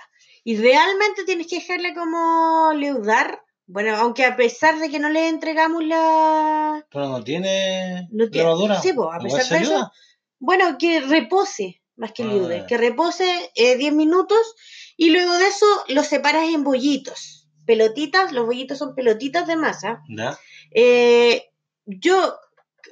[0.45, 3.43] Idealmente tienes que dejarla como leudar.
[3.67, 6.87] Bueno, aunque a pesar de que no le entregamos la...
[6.91, 8.81] Pero no tiene No tiene- levadura.
[8.81, 9.93] sí, pues, a pesar de eso.
[10.39, 12.67] Bueno, que repose, más que Ah, leude, ya.
[12.67, 14.55] que repose eh, 10 minutos
[14.97, 17.47] y luego de eso lo separas en bollitos.
[17.67, 20.01] Pelotitas, los bollitos son pelotitas de masa.
[20.09, 20.39] Ya.
[20.71, 21.51] Eh,
[21.85, 22.35] yo,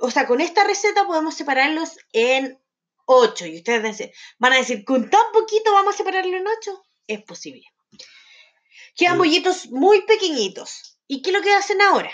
[0.00, 2.60] o sea, con esta receta podemos separarlos en
[3.06, 3.46] 8.
[3.46, 6.82] Y ustedes van a decir, ¿con tan poquito vamos a separarlo en 8?
[7.06, 7.64] Es posible.
[8.96, 9.18] Quedan Sí.
[9.18, 10.98] bollitos muy pequeñitos.
[11.06, 12.10] ¿Y qué es lo que hacen ahora?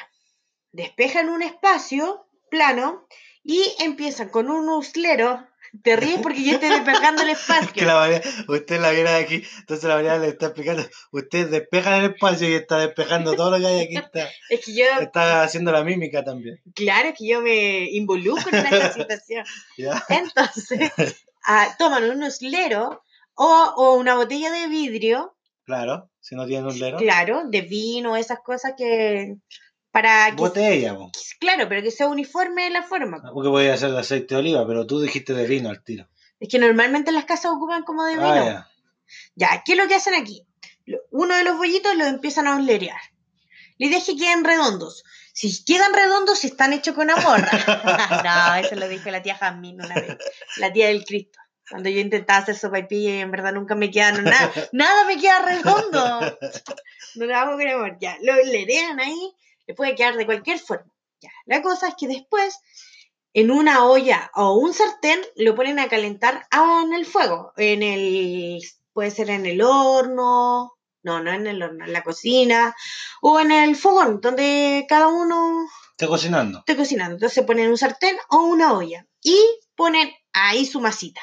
[0.73, 3.07] Despejan un espacio plano
[3.43, 5.47] y empiezan con un uslero.
[5.83, 7.87] Te ríes porque yo estoy despejando el Que espacio.
[7.87, 10.83] la María, usted la viene de aquí, entonces la María le está explicando,
[11.13, 14.75] usted despeja el espacio y está despejando todo lo que hay aquí, está, Es que
[14.75, 16.61] yo, está haciendo la mímica también.
[16.75, 19.45] claro, es que yo me involucro en esta situación.
[19.79, 20.05] ¿Ya?
[20.11, 20.93] Entonces,
[21.47, 23.03] ah, toman un uslero
[23.35, 26.99] o, o una botella de vidrio, Claro, si no tiene un lero.
[26.99, 29.37] claro, de vino, esas cosas que.
[29.93, 30.37] Para que.
[30.37, 31.13] Botella, po.
[31.39, 33.23] Claro, pero que sea uniforme la forma.
[33.33, 36.09] porque voy a hacer de aceite de oliva, pero tú dijiste de vino al tiro.
[36.41, 38.33] Es que normalmente las casas ocupan como de vino.
[38.33, 38.69] Ah, ya.
[39.35, 40.47] Ya, ¿qué es lo que hacen aquí?
[41.11, 43.01] Uno de los bollitos lo empiezan a oslerear.
[43.79, 45.05] La idea es que queden redondos.
[45.33, 47.41] Si quedan redondos, están hechos con amor.
[48.25, 50.17] no, eso lo dijo la tía Jasmine una vez.
[50.57, 51.39] La tía del Cristo.
[51.71, 54.53] Cuando yo intentaba hacer sopa y pilla y en verdad nunca me quedan nada.
[54.73, 56.39] Nada me queda redondo.
[57.15, 57.97] No lo hago con amor.
[58.01, 59.35] Ya, lo oslerean ahí.
[59.67, 60.93] Le puede quedar de cualquier forma.
[61.21, 62.59] Ya, la cosa es que después
[63.35, 67.83] en una olla o un sartén lo ponen a calentar ah, en el fuego, en
[67.83, 68.61] el
[68.93, 70.73] puede ser en el horno,
[71.03, 72.75] no, no en el horno, en la cocina
[73.21, 76.59] o en el fogón donde cada uno Estoy cocinando.
[76.59, 77.15] esté cocinando.
[77.15, 79.39] Entonces ponen un sartén o una olla y
[79.75, 81.21] ponen ahí su masita.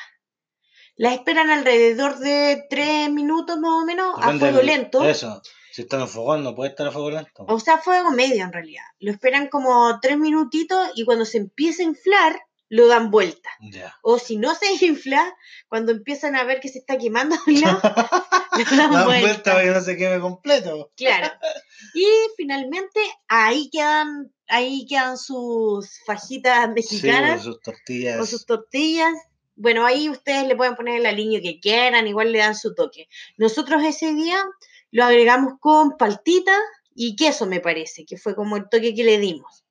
[0.95, 5.07] La esperan alrededor de tres minutos más o menos a fuego lento.
[5.07, 5.41] Eso.
[5.79, 7.45] Si está en fogón, no puede estar a fuego lento.
[7.47, 8.83] O sea, fuego medio en realidad.
[8.99, 12.37] Lo esperan como tres minutitos y cuando se empieza a inflar,
[12.67, 13.49] lo dan vuelta.
[14.01, 15.33] O si no se infla,
[15.69, 19.21] cuando empiezan a ver que se está quemando el lo dan Da vuelta.
[19.21, 20.91] vuelta para que no se queme completo.
[20.97, 21.31] Claro.
[21.93, 28.19] Y finalmente ahí quedan, ahí quedan sus fajitas Sí, mexicanas con sus tortillas.
[28.19, 29.13] o sus tortillas.
[29.55, 33.07] Bueno, ahí ustedes le pueden poner el aliño que quieran, igual le dan su toque.
[33.37, 34.43] Nosotros ese día
[34.91, 36.57] lo agregamos con paltita
[36.93, 39.63] y queso, me parece, que fue como el toque que le dimos.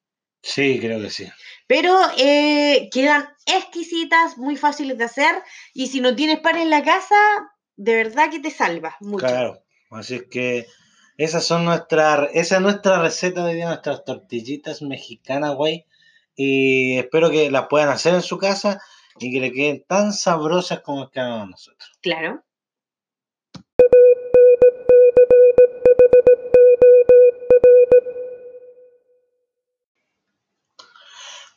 [0.43, 1.29] Sí, creo que sí.
[1.67, 5.43] Pero eh, quedan exquisitas, muy fáciles de hacer.
[5.75, 7.17] Y si no tienes pan en la casa,
[7.77, 9.27] de verdad que te salva mucho.
[9.27, 9.63] Claro.
[9.91, 10.67] Así es que
[11.17, 15.87] esas son nuestras, esa es nuestra receta de hoy día, nuestras tortillitas mexicanas, güey.
[16.37, 18.81] Y espero que las puedan hacer en su casa
[19.19, 21.91] y que le queden tan sabrosas como quedan a nosotros.
[22.01, 22.45] Claro.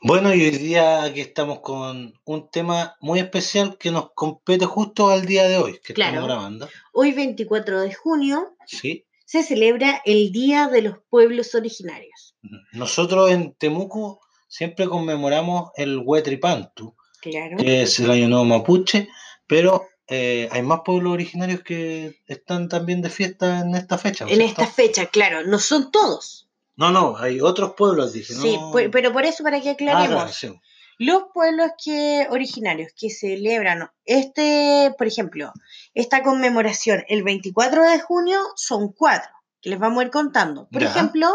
[0.03, 5.09] Bueno, y hoy día aquí estamos con un tema muy especial que nos compete justo
[5.09, 6.13] al día de hoy, que Claro.
[6.13, 6.69] estamos grabando.
[6.91, 9.05] Hoy, 24 de junio, Sí.
[9.25, 12.35] se celebra el Día de los Pueblos Originarios.
[12.71, 17.57] Nosotros en Temuco siempre conmemoramos el Huetripantu, Claro.
[17.57, 19.07] que es el año nuevo mapuche,
[19.45, 24.25] pero eh, hay más pueblos originarios que están también de fiesta en esta fecha.
[24.25, 24.61] ¿no es En cierto?
[24.63, 26.49] esta fecha, claro, no son todos.
[26.81, 28.33] No, no, hay otros pueblos, dije.
[28.33, 28.71] Sí, no...
[28.71, 30.49] pu- pero por eso, para que Ah, aclaremos, claro, sí.
[30.97, 35.51] los pueblos que originarios que celebran este, por ejemplo,
[35.93, 40.67] esta conmemoración el 24 de junio son cuatro, que les vamos a ir contando.
[40.71, 40.89] Por Ya.
[40.89, 41.27] ejemplo,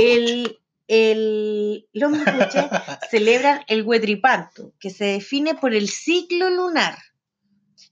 [0.00, 2.64] el, el, los mapuches
[3.10, 6.96] celebran el Huetripanto, que se define por el ciclo lunar,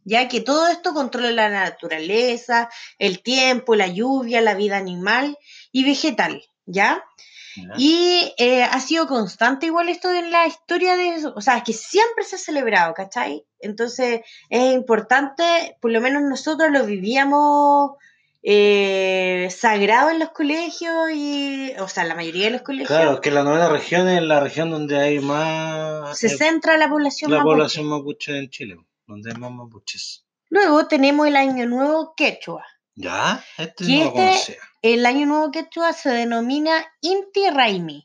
[0.04, 5.36] ya que todo esto controla la naturaleza, el tiempo, la lluvia, la vida animal
[5.72, 7.02] y vegetal, ¿ya?
[7.56, 7.74] Ya.
[7.78, 12.24] Y eh, ha sido constante igual esto en la historia de, o sea, que siempre
[12.24, 13.46] se ha celebrado, ¿cachai?
[13.60, 17.92] Entonces es importante, por lo menos nosotros lo vivíamos
[18.42, 23.30] eh, sagrado en los colegios y, o sea, la mayoría de los colegios Claro, que
[23.30, 26.16] la novena región es la región donde hay más...
[26.16, 27.52] se eh, centra la población la mapuche.
[27.54, 28.76] población mapuche en Chile,
[29.06, 30.24] donde hay más mapuches.
[30.48, 32.64] Luego tenemos el Año Nuevo Quechua.
[32.96, 33.44] ¿Ya?
[33.58, 34.56] Este ¿Y no lo conocía.
[34.82, 38.04] El Año Nuevo Quechua se denomina Inti Raimi.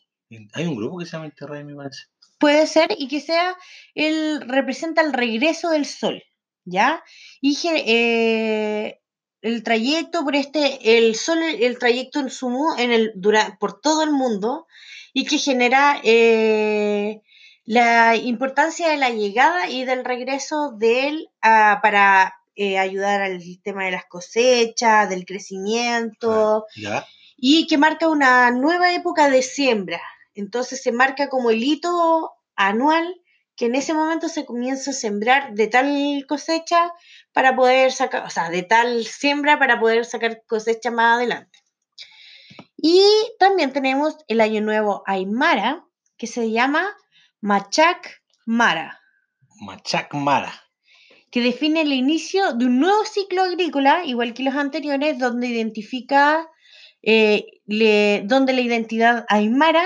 [0.54, 2.04] Hay un grupo que se llama Interrey, me parece.
[2.38, 3.56] Puede ser y que sea,
[3.96, 6.24] el, representa el regreso del sol,
[6.66, 7.04] ¿ya?
[7.40, 9.00] Y eh,
[9.42, 13.80] el trayecto por este, el sol, el trayecto en su, mu- en el, dura, por
[13.80, 14.68] todo el mundo
[15.14, 17.22] y que genera eh,
[17.66, 23.42] la importancia de la llegada y del regreso de él ah, para eh, ayudar al
[23.64, 27.06] tema de las cosechas, del crecimiento, ¿Ya?
[27.38, 30.02] y que marca una nueva época de siembra.
[30.34, 33.22] Entonces se marca como el hito anual
[33.56, 36.92] que en ese momento se comienza a sembrar de tal cosecha
[37.34, 41.60] para poder sacar, o sea, de tal siembra para poder sacar cosecha más adelante.
[42.78, 43.04] Y
[43.38, 45.86] también tenemos el año nuevo Aymara,
[46.18, 46.96] que se llama
[47.40, 49.00] Machac Mara
[49.62, 50.71] Machac Mara.
[51.32, 56.48] Que define el inicio de un nuevo ciclo agrícola, igual que los anteriores, donde identifica,
[57.02, 59.86] eh, le- donde la identidad aymara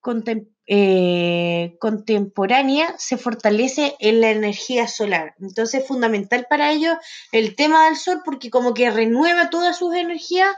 [0.00, 5.34] contem- eh, contemporánea se fortalece en la energía solar.
[5.40, 6.96] Entonces es fundamental para ellos
[7.32, 10.54] el tema del sol porque como que renueva todas sus energías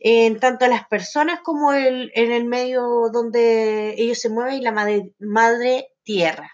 [0.00, 4.60] eh, en tanto las personas como el- en el medio donde ellos se mueven y
[4.60, 6.52] la madre, madre tierra.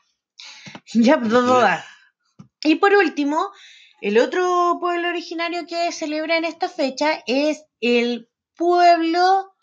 [0.94, 1.84] Ya, todo da.
[2.64, 3.50] Y por último,
[4.00, 9.54] el otro pueblo originario que celebra en esta fecha es el pueblo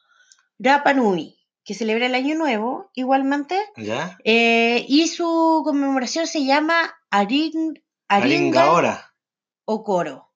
[0.60, 4.18] Rapa Nui, que celebra el Año Nuevo igualmente, ¿Ya?
[4.24, 9.12] eh, y su conmemoración se llama Aring, Aringa
[9.66, 10.32] o Coro.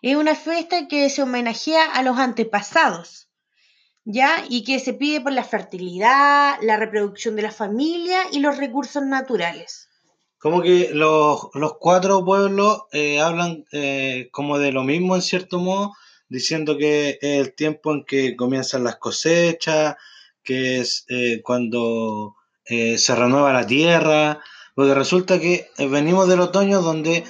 [0.00, 3.30] Es una fiesta que se homenajea a los antepasados,
[4.04, 4.44] ¿ya?
[4.48, 9.02] Y que se pide por la fertilidad, la reproducción de la familia y los recursos
[9.02, 9.90] naturales.
[10.44, 15.58] Como que los, los cuatro pueblos eh, hablan eh, como de lo mismo en cierto
[15.58, 15.94] modo,
[16.28, 19.94] diciendo que es el tiempo en que comienzan las cosechas,
[20.42, 24.42] que es eh, cuando se renueva la tierra,
[24.74, 27.24] porque resulta que venimos del otoño donde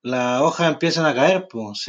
[0.00, 1.88] las hojas empiezan a caer, pues,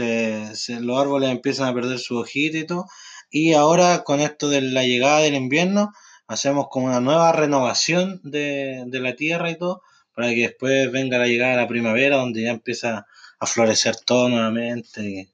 [0.67, 2.87] los árboles empiezan a perder su hojita y todo,
[3.31, 5.93] y ahora con esto de la llegada del invierno,
[6.33, 9.81] hacemos como una nueva renovación de, la tierra y todo,
[10.15, 13.07] para que después venga la llegada de la primavera, donde ya empieza
[13.39, 15.29] a florecer todo nuevamente.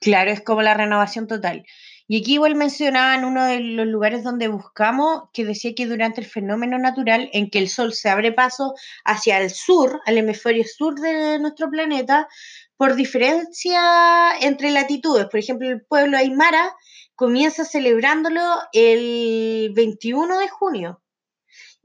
[0.00, 1.64] Claro, es como la renovación total.
[2.06, 6.20] Y aquí igual mencionaba en uno de los lugares donde buscamos que decía que durante
[6.20, 10.64] el fenómeno natural en que el Sol se abre paso hacia el sur, al hemisferio
[10.64, 12.28] sur de nuestro planeta,
[12.76, 15.26] por diferencia entre latitudes.
[15.26, 16.74] Por ejemplo, el pueblo Aymara
[17.14, 18.40] comienza celebrándolo
[18.72, 21.02] el 21 de junio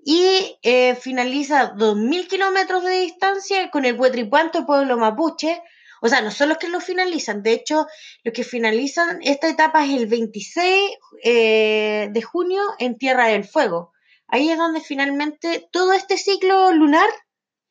[0.03, 5.61] y eh, finaliza 2.000 kilómetros de distancia con el Huetripuanto, pueblo mapuche.
[6.01, 7.85] O sea, no son los que lo finalizan, de hecho,
[8.23, 10.91] los que finalizan esta etapa es el 26
[11.23, 13.91] eh, de junio en Tierra del Fuego.
[14.27, 17.09] Ahí es donde finalmente todo este ciclo lunar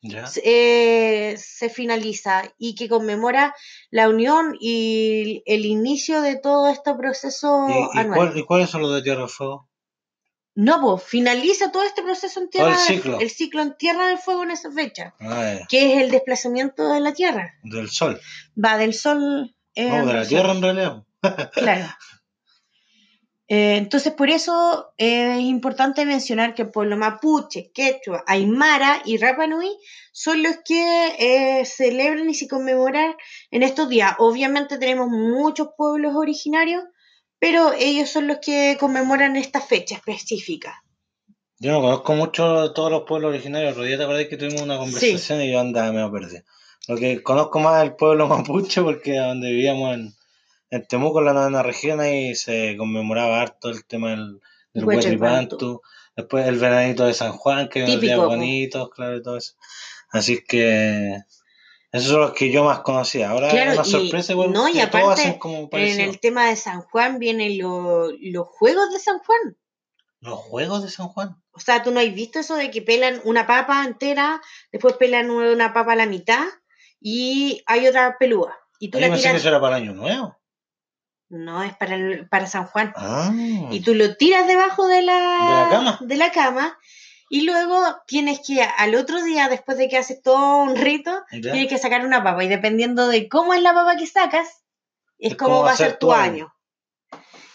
[0.00, 0.24] ¿Ya?
[0.44, 3.54] eh, se finaliza y que conmemora
[3.90, 8.16] la unión y el inicio de todo este proceso ¿Y, y anual.
[8.16, 9.68] cuál- y cuáles son los de Tierra del Fuego?
[10.54, 13.20] No, pues finaliza todo este proceso en Tierra el del- ciclo.
[13.20, 17.00] el ciclo en Tierra del Fuego en esa fecha, Ah, que es el desplazamiento de
[17.00, 17.54] la Tierra.
[17.62, 18.20] del Sol.
[18.62, 19.54] Va del Sol.
[19.74, 21.04] eh, No, de la Tierra en realidad.
[21.52, 21.86] Claro.
[23.50, 29.16] Eh, entonces, por eso eh, es importante mencionar que el pueblo mapuche, quechua, aymara y
[29.16, 29.70] Rapa Nui
[30.12, 33.14] son los que eh, celebran y se conmemoran
[33.50, 34.14] en estos días.
[34.18, 36.84] Obviamente tenemos muchos pueblos originarios,
[37.38, 40.84] pero ellos son los que conmemoran esta fecha específica.
[41.58, 43.72] Yo no conozco mucho de todos los pueblos originarios.
[43.72, 46.42] Otro día te acordás que tuvimos una conversación y yo andaba medio perdido.
[46.86, 50.17] Lo que conozco más es el pueblo mapuche porque donde vivíamos en,
[50.70, 54.40] en Temuco, en la novena región, ahí se conmemoraba harto el tema del,
[54.74, 55.80] del Huetripantu.
[56.16, 58.26] Después el veranito de San Juan, que días Típico, po.
[58.28, 59.54] bonitos, claro, y todo eso.
[60.10, 61.16] Así que
[61.92, 63.30] esos son los que yo más conocía.
[63.30, 66.10] Ahora Claro, es una sorpresa igual no, y que todos aparte, hacen como En parecido.
[66.10, 69.56] el tema de San Juan vienen lo- los juegos de San Juan.
[70.20, 71.40] Los juegos de San Juan.
[71.52, 74.40] O sea, tú no has visto eso de que pelan una papa entera,
[74.72, 76.44] después pelan una papa a la mitad
[77.00, 78.56] y hay otra pelúa.
[78.80, 80.36] Y tú que eso era para el año nuevo.
[81.30, 82.92] No, es para, el- para San Juan.
[82.96, 83.30] Ah.
[83.70, 85.98] Y tú lo tiras debajo de la, ¿De la cama?
[86.00, 86.78] de la cama,
[87.28, 91.52] y luego tienes que, al otro día, después de que haces todo un rito, ¿Ya?
[91.52, 92.42] tienes que sacar una papa.
[92.44, 94.62] Y dependiendo de cómo es la papa que sacas,
[95.18, 96.54] es, cómo va a ser tu año.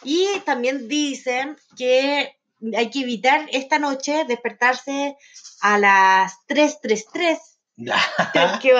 [0.04, 2.38] Y también dicen que
[2.78, 5.18] hay que evitar esta noche despertarse
[5.62, 7.40] a las 333
[8.62, 8.74] que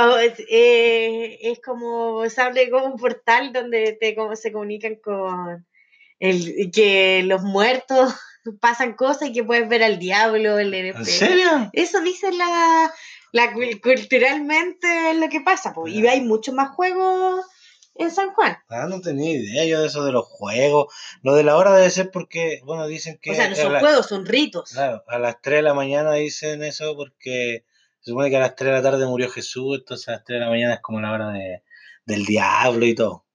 [0.50, 5.66] eh, es como, se abre como un portal donde te, como, se comunican con
[6.20, 8.14] el, que los muertos
[8.62, 11.70] pasan cosas y que puedes ver al diablo, el ¿En serio?
[11.74, 12.94] Eso dice la,
[13.32, 17.46] la cul- culturalmente lo que pasa, po, y hay muchos más juegos
[17.96, 18.58] en San Juan.
[18.70, 20.94] Ah, no tenía idea yo de eso de los juegos.
[21.22, 24.08] Lo de la hora debe ser porque, bueno, dicen que O sea, no son juegos,
[24.08, 24.72] son ritos.
[24.72, 27.66] claro, a las 3 de la mañana dicen eso porque
[28.04, 30.40] se supone que a las 3 de la tarde murió Jesús, entonces a las 3
[30.40, 31.64] de la mañana es como la hora de,
[32.06, 33.26] del diablo y todo.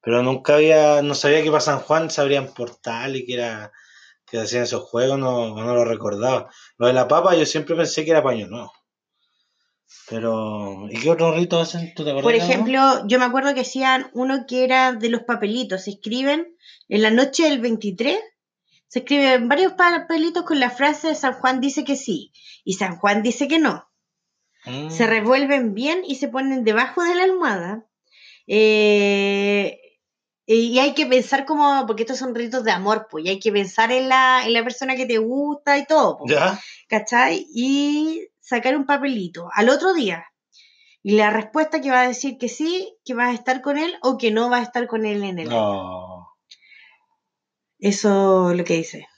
[0.00, 3.72] Pero nunca había, no sabía que para San Juan se abrían portal y que era
[4.24, 6.48] que hacían esos juegos, no, no lo recordaba.
[6.78, 8.72] Lo de la papa yo siempre pensé que era paño nuevo.
[10.08, 11.92] Pero, ¿y qué otro rito hacen?
[11.94, 12.12] ¿Tú te?
[12.12, 15.82] Por de ejemplo, yo me acuerdo que hacían uno que era de los papelitos.
[15.84, 16.56] Se escriben
[16.88, 18.18] en la noche del 23,
[18.86, 22.32] se escriben varios papelitos con la frase San Juan dice que sí
[22.64, 23.91] y San Juan dice que no.
[24.66, 24.90] Mm.
[24.90, 27.86] Se revuelven bien y se ponen debajo de la almohada.
[28.46, 29.78] Eh,
[30.44, 33.52] y hay que pensar como, porque estos son ritos de amor, pues, y hay que
[33.52, 36.32] pensar en la, en la persona que te gusta y todo, pues.
[36.32, 36.60] ¿Ya?
[36.92, 37.46] ¿cachai?
[37.54, 40.26] Y sacar un papelito al otro día.
[41.02, 43.96] Y la respuesta que va a decir que sí, que vas a estar con él
[44.02, 45.48] o que no vas a estar con él en el.
[45.48, 46.28] No.
[47.78, 49.08] Eso es lo que dice.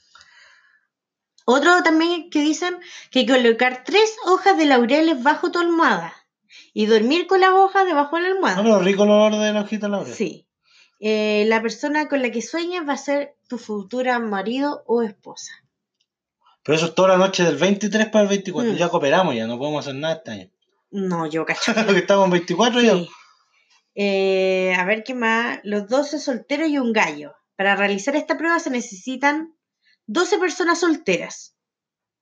[1.44, 2.78] Otro también que dicen
[3.10, 6.14] que colocar tres hojas de laureles bajo tu almohada
[6.72, 8.62] y dormir con las hojas debajo de la No, almohada.
[8.62, 10.14] pero rico el olor de la hojita laurel.
[10.14, 10.46] Sí.
[11.00, 15.52] Eh, la persona con la que sueñas va a ser tu futura marido o esposa.
[16.62, 18.72] Pero eso es toda la noche del 23 para el 24.
[18.72, 18.76] Mm.
[18.76, 20.50] Ya cooperamos, ya no podemos hacer nada este año.
[20.90, 21.74] No, yo cacho.
[21.74, 22.94] Porque estamos en 24 ya.
[22.94, 23.08] Sí.
[23.96, 25.58] Eh, a ver qué más.
[25.62, 27.34] Los 12 solteros y un gallo.
[27.56, 29.53] Para realizar esta prueba se necesitan
[30.06, 31.56] 12 personas solteras,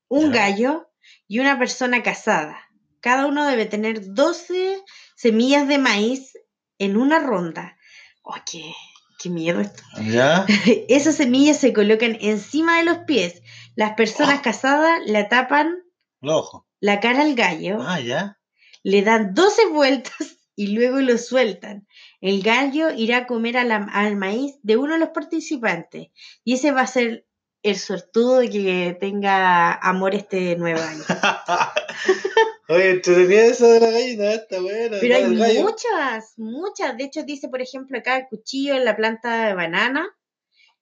[0.08, 0.90] un gallo
[1.26, 2.58] y una persona casada.
[3.00, 4.80] Cada uno debe tener 12
[5.16, 6.32] semillas de maíz
[6.78, 7.76] en una ronda.
[8.22, 8.72] Oh, qué,
[9.18, 9.82] qué miedo esto.
[10.08, 10.46] ¿Ya?
[10.88, 13.42] Esas semillas se colocan encima de los pies.
[13.74, 14.42] Las personas Ah.
[14.42, 15.74] casadas la tapan
[16.20, 16.62] Los ojos.
[16.80, 18.38] la cara al gallo Ah, ya.
[18.84, 20.14] le dan 12 vueltas
[20.54, 21.88] y luego lo sueltan.
[22.20, 26.08] El gallo irá a comer a la- al maíz de uno de los participantes
[26.44, 27.26] y ese va a ser
[27.62, 31.02] el sortudo de que tenga amor este nuevo año.
[32.68, 34.96] Oye, entretenía eso de la gallina, está buena.
[35.00, 35.28] Pero hay
[35.62, 36.96] muchas, muchas.
[36.96, 40.08] De hecho, dice, por ejemplo, acá el cuchillo en la planta de banana,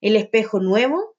[0.01, 1.17] el espejo nuevo.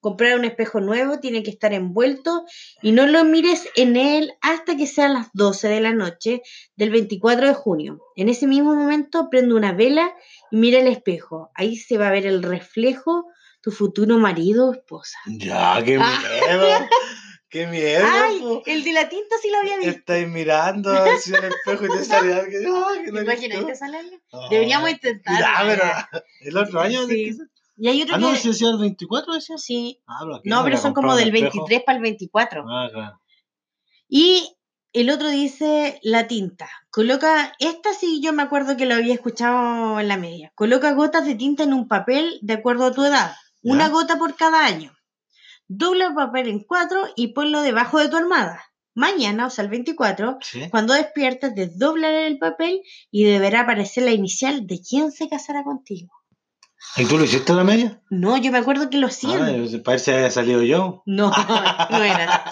[0.00, 2.44] Comprar un espejo nuevo tiene que estar envuelto
[2.82, 6.42] y no lo mires en él hasta que sean las 12 de la noche
[6.76, 8.00] del 24 de junio.
[8.14, 10.14] En ese mismo momento prende una vela
[10.50, 11.50] y mira el espejo.
[11.54, 13.24] Ahí se va a ver el reflejo
[13.64, 15.18] tu futuro marido o esposa.
[15.26, 16.20] Ya, qué Ah.
[16.20, 16.68] miedo.
[17.48, 18.04] qué miedo.
[18.06, 18.62] Ay, po.
[18.66, 19.90] el de la tinta sí lo había visto.
[19.90, 22.34] Estáis mirando hacia el espejo y te sale.
[22.34, 23.76] Ay, no Imagínate, gustó.
[23.76, 24.20] sale alguien.
[24.30, 24.48] No.
[24.50, 25.40] Deberíamos intentar.
[25.40, 25.82] Ya, pero
[26.40, 27.06] el otro año.
[27.06, 27.38] Sí.
[27.78, 28.36] Y hay otro Ah, no, que...
[28.36, 29.56] si decía el 24, decía.
[29.56, 30.02] Sí.
[30.06, 31.64] Ah, pero No, pero son como del el espejo.
[31.64, 32.64] 23 para el 24.
[32.68, 33.20] Ah, claro.
[34.08, 34.56] Y
[34.92, 36.68] el otro dice la tinta.
[36.90, 40.52] Coloca, esta sí yo me acuerdo que lo había escuchado en la media.
[40.54, 43.34] Coloca gotas de tinta en un papel de acuerdo a tu edad.
[43.64, 44.92] Una gota por cada año.
[45.66, 48.62] Dobla el papel en cuatro y ponlo debajo de tu almohada.
[48.94, 50.68] Mañana, o sea, el 24, Sí.
[50.70, 56.12] cuando despiertes, desdoblaré el papel y deberá aparecer la inicial de quién se casará contigo.
[56.96, 58.02] ¿Y tú lo hiciste en la media?
[58.10, 59.64] No, yo me acuerdo que lo Ah, hacían.
[59.66, 61.02] yo- parece que había salido yo.
[61.06, 61.30] No,
[61.90, 62.44] no era.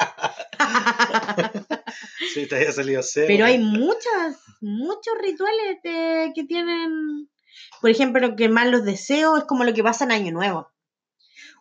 [2.35, 3.27] sí, te había salido cero.
[3.29, 7.29] Pero hay muchas, muchos rituales de- que tienen,
[7.81, 10.72] por ejemplo, quemar los deseos es como lo que pasa en Año Nuevo.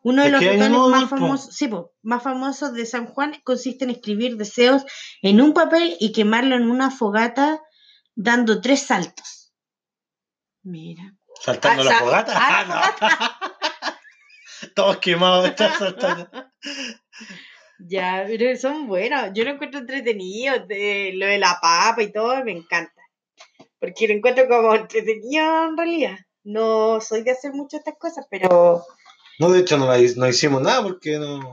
[0.04, 3.92] Uno de los rituales más famosos, sí, po, más famosos de San Juan consiste en
[3.92, 4.84] escribir deseos
[5.22, 7.62] en un papel y quemarlo en una fogata
[8.16, 9.54] dando tres saltos.
[10.64, 11.14] Mira.
[11.40, 12.34] ¿Saltando Ah, la fogata?
[12.36, 14.00] ah, Ah.
[14.76, 16.30] Todos quemados, están saltando.
[17.80, 19.32] Ya, pero son buenos.
[19.34, 20.66] Yo lo encuentro entretenido.
[20.68, 23.02] de- lo de la papa y todo, me encanta.
[23.80, 26.18] Porque lo encuentro como entretenido en realidad.
[26.44, 28.84] No soy de hacer muchas estas cosas, pero
[29.42, 31.52] No, de hecho no, la no hicimos nada porque no,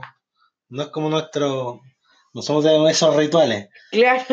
[0.69, 1.81] no es como nuestro...
[2.33, 3.69] No somos de esos rituales.
[3.91, 4.23] claro.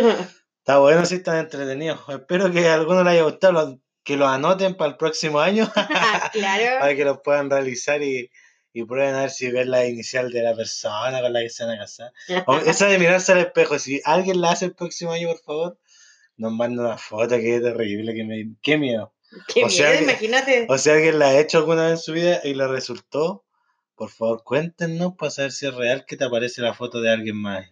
[0.58, 2.00] Está bueno, sí, están entretenidos.
[2.08, 5.72] Espero que a alguno le haya gustado, que lo anoten para el próximo año,
[6.32, 6.80] claro.
[6.80, 8.30] para que lo puedan realizar y,
[8.74, 11.64] y prueben a ver si ven la inicial de la persona con la que se
[11.64, 12.12] van a casar.
[12.46, 15.78] O esa de mirarse al espejo, si alguien la hace el próximo año, por favor,
[16.36, 19.14] nos manda una foto, que es terrible, que me, qué miedo.
[19.48, 20.66] Qué o sea miedo, que- imagínate.
[20.68, 23.45] O si alguien la ha hecho alguna vez en su vida y le resultó,
[23.96, 27.36] por favor cuéntenos para saber si es real que te aparece la foto de alguien
[27.40, 27.66] más.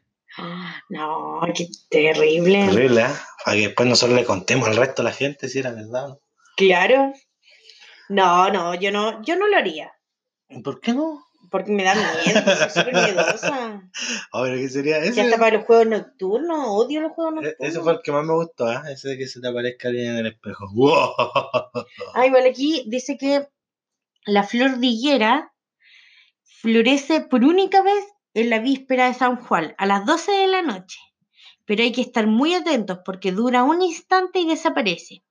[0.88, 2.66] No, qué terrible.
[2.66, 3.06] Terrible, ¿eh?
[3.44, 6.18] Para que después nosotros le contemos al resto de la gente si era verdad.
[6.56, 7.12] Claro.
[8.08, 9.92] No, no, yo no, yo no lo haría.
[10.62, 11.24] ¿Por qué no?
[11.50, 13.82] Porque me da miedo, soy súper miedosa.
[14.32, 15.20] A ver, ¿qué sería Y ese?
[15.20, 17.68] hasta para los juegos nocturnos, odio los juegos E- nocturnos.
[17.70, 18.76] Ese fue el que más me gustó, ¿eh?
[18.90, 20.66] Ese de que se te aparezca alguien en el espejo.
[20.74, 21.12] ¡Wow!
[22.14, 23.46] Ah, igual aquí dice que
[24.26, 25.52] la flor de higuera
[26.64, 30.62] florece por única vez en la víspera de San Juan, a las 12 de la
[30.62, 30.98] noche.
[31.66, 35.22] Pero hay que estar muy atentos porque dura un instante y desaparece.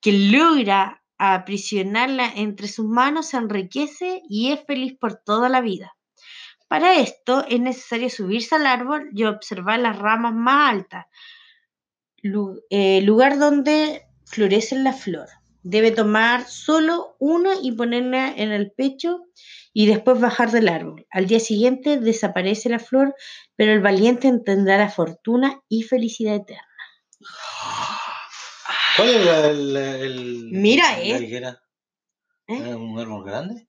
[0.00, 5.96] Quien logra aprisionarla entre sus manos se enriquece y es feliz por toda la vida.
[6.66, 11.06] Para esto es necesario subirse al árbol y observar las ramas más altas,
[12.70, 15.28] eh, lugar donde florece la flor.
[15.62, 19.26] Debe tomar solo uno y ponerla en el pecho
[19.72, 21.06] y después bajar del árbol.
[21.10, 23.14] Al día siguiente desaparece la flor,
[23.56, 26.64] pero el valiente tendrá la fortuna y felicidad eterna.
[28.96, 31.58] ¿Cuál es el, el- Mira, la eh.
[32.48, 32.56] ¿Eh?
[32.56, 33.68] ¿Es un árbol grande?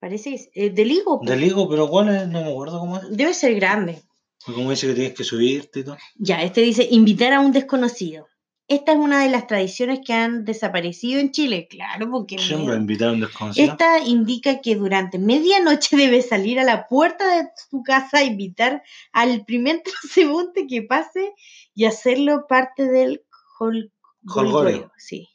[0.00, 1.18] Parece que es eh, del higo.
[1.20, 1.30] pues.
[1.30, 2.28] Del higo, pero ¿cuál es?
[2.28, 3.04] No me acuerdo cómo es.
[3.10, 4.02] Debe ser grande.
[4.44, 5.96] Como dice que tienes que subirte y todo.
[6.16, 8.26] Ya, este dice invitar a un desconocido.
[8.66, 11.66] Esta es una de las tradiciones que han desaparecido en Chile.
[11.68, 12.76] Claro, porque Siempre miedo.
[12.76, 13.70] invitar a un desconocido.
[13.72, 18.82] Esta indica que durante medianoche debes salir a la puerta de tu casa a invitar
[19.12, 21.34] al primer transeúnte que pase
[21.74, 23.22] y hacerlo parte del
[23.60, 23.92] hol-
[24.26, 24.90] Holgorio.
[24.96, 25.28] Sí.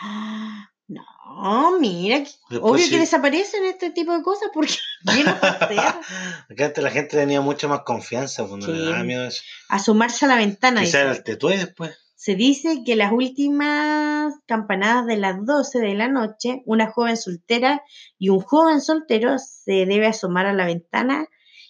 [0.00, 2.90] Ah, No, mira, Después obvio sí.
[2.90, 5.94] que desaparecen este tipo de cosas porque ¿quién los va a hacer?
[6.48, 8.84] Porque antes la gente tenía mucha más confianza, pues no le Sí.
[8.90, 9.42] daba miedo eso.
[9.68, 10.80] asomarse a la ventana.
[10.80, 11.00] Quizá dice.
[11.00, 11.98] era el tetué después.
[12.24, 17.82] Se dice que las últimas campanadas de las 12 de la noche, una joven soltera
[18.18, 21.26] y un joven soltero se debe asomar a la ventana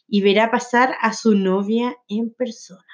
[0.06, 2.84] y verá pasar a su novia en persona.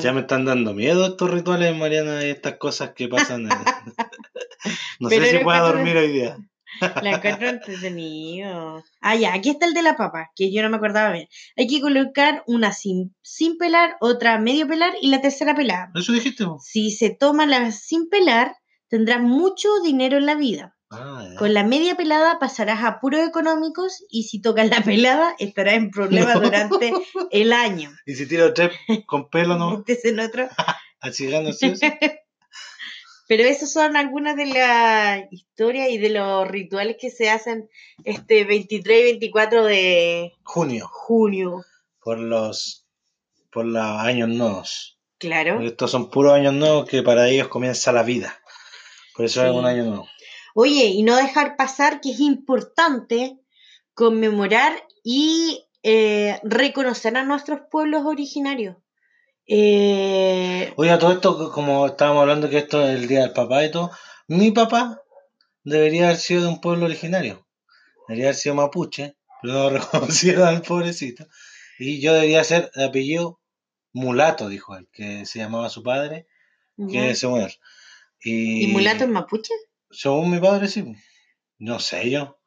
[0.00, 3.42] Ya me están dando miedo estos rituales, Mariana, y estas cosas que pasan.
[5.00, 6.36] no Pero sé si encuentro- dormir hoy día.
[6.80, 8.82] La encuentro entretenido.
[9.00, 11.28] Ah, ya, aquí está el de la papa, que yo no me acordaba bien.
[11.56, 15.90] Hay que colocar una sin, sin pelar, otra medio pelar y la tercera pelada.
[15.94, 16.44] Eso dijiste.
[16.60, 18.56] Si se toma la sin pelar,
[18.88, 20.76] tendrás mucho dinero en la vida.
[20.90, 21.26] Ah.
[21.38, 25.90] Con la media pelada pasarás a apuros económicos y si tocas la pelada estarás en
[25.90, 26.40] problemas No.
[26.42, 26.92] durante
[27.30, 27.90] el año.
[28.06, 28.72] Y si tiro tres
[29.06, 29.78] con pelo, ¿no?
[29.78, 30.48] Este es en otro.
[31.00, 31.28] Así.
[33.26, 37.68] Pero esas son algunas de las historias y de los rituales que se hacen
[38.04, 41.64] este 23 y 24 de Junio, junio.
[42.00, 42.86] por los,
[43.50, 44.98] por los años nuevos.
[45.18, 45.54] Claro.
[45.54, 48.38] Porque Estos son puros años nuevos que para ellos comienza la vida.
[49.16, 49.46] Por eso Sí.
[49.48, 50.08] es un año nuevo.
[50.54, 53.38] Oye, y no dejar pasar que es importante
[53.94, 54.72] conmemorar
[55.02, 58.76] y eh, reconocer a nuestros pueblos originarios.
[59.46, 63.70] Eh, Oiga, todo esto, como estábamos hablando que esto es el día del papá y
[63.70, 63.90] todo,
[64.26, 65.02] mi papá
[65.62, 67.46] debería haber sido de un pueblo originario.
[68.08, 71.26] Debería haber sido mapuche, pero no reconocieron al pobrecito.
[71.78, 73.40] Y yo debería ser de apellido
[73.92, 76.26] mulato, dijo él, que se llamaba su padre,
[76.90, 77.52] que es señor.
[78.20, 79.52] Y, ¿Y mulato en mapuche?
[79.90, 80.84] Según mi padre, sí.
[81.58, 82.38] No sé yo.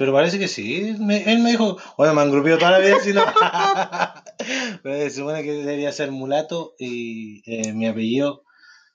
[0.00, 0.96] Pero parece que sí.
[0.98, 3.22] Me- él me dijo, bueno, me han grupido toda la vida, si no.
[4.82, 8.42] Pero se supone que debería ser mulato y eh, mi apellido,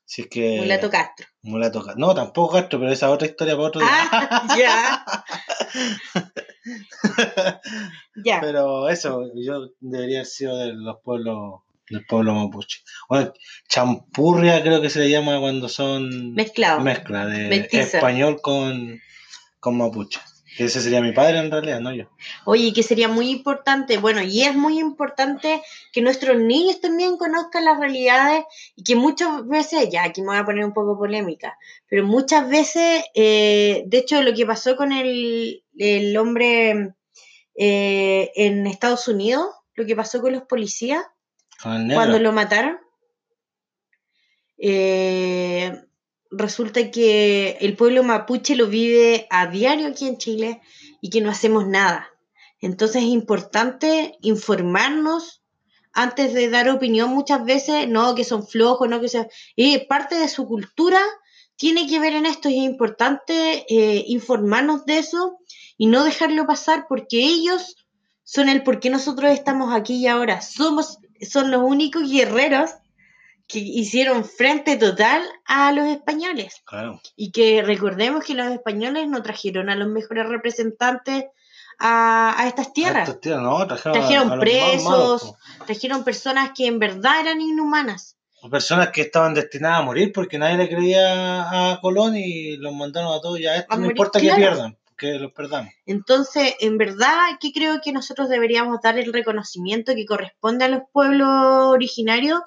[0.03, 0.57] si es que...
[0.57, 1.27] Mulato Castro.
[1.43, 3.89] Mulato Ca- No, tampoco Castro, pero esa otra historia para otro día.
[3.91, 5.05] Ah, ya.
[8.23, 8.39] Ya.
[8.41, 12.79] Pero eso, yo debería haber sido de los pueblos, del pueblo mapuche.
[13.07, 13.31] Bueno,
[13.69, 16.33] champurria creo que se le llama cuando son...
[16.33, 16.79] Mezclado.
[16.79, 17.97] mezcla de Mestiza.
[17.97, 18.99] español con,
[19.59, 20.19] con mapuche.
[20.55, 22.05] Que ese sería mi padre en realidad, no yo.
[22.45, 27.65] Oye, que sería muy importante, bueno, y es muy importante que nuestros niños también conozcan
[27.65, 28.45] las realidades
[28.75, 31.57] y que muchas veces, ya aquí me voy a poner un poco polémica,
[31.89, 36.93] pero muchas veces, eh, de hecho, lo que pasó con el, el hombre
[37.55, 41.03] eh, en Estados Unidos, lo que pasó con los policías
[41.61, 42.77] Con cuando lo mataron,
[44.57, 45.84] eh,
[46.37, 50.61] resulta que el pueblo mapuche lo vive a diario aquí en Chile
[51.01, 52.09] y que no hacemos nada.
[52.61, 55.41] Entonces es importante informarnos
[55.93, 59.27] antes de dar opinión muchas veces, no que son flojos, no que sea...
[59.55, 60.99] Y parte de su cultura
[61.55, 65.39] tiene que ver en esto y es importante eh, informarnos de eso
[65.77, 67.77] y no dejarlo pasar porque ellos
[68.23, 70.41] son el por qué nosotros estamos aquí y ahora.
[70.41, 72.71] Somos, son los únicos guerreros
[73.47, 76.61] que hicieron frente total a los españoles.
[76.65, 76.99] Claro.
[77.15, 81.25] Y que recordemos que los españoles no trajeron a los mejores representantes
[81.77, 83.07] a, a estas tierras.
[83.07, 84.37] Estos tíos, no, trajeron, a- Trajeron a más
[84.83, 85.35] malos, presos.
[85.65, 88.15] Trajeron personas que en verdad eran inhumanas.
[88.49, 93.13] personas que estaban destinadas a morir porque nadie le creía a Colón y los mandaron
[93.13, 93.39] a todos.
[93.39, 94.35] Ya, esto A no morir, importa claro.
[94.35, 95.71] que pierdan, que los perdamos.
[95.85, 100.81] Entonces, en verdad, que creo que nosotros deberíamos dar el reconocimiento que corresponde a los
[100.91, 102.39] pueblos originarios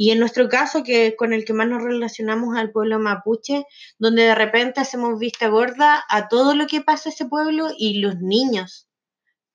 [0.00, 3.66] y en nuestro caso, que con el que más nos relacionamos al pueblo mapuche,
[3.98, 7.98] donde de repente hacemos vista gorda a todo lo que pasa a ese pueblo y
[7.98, 8.86] los niños.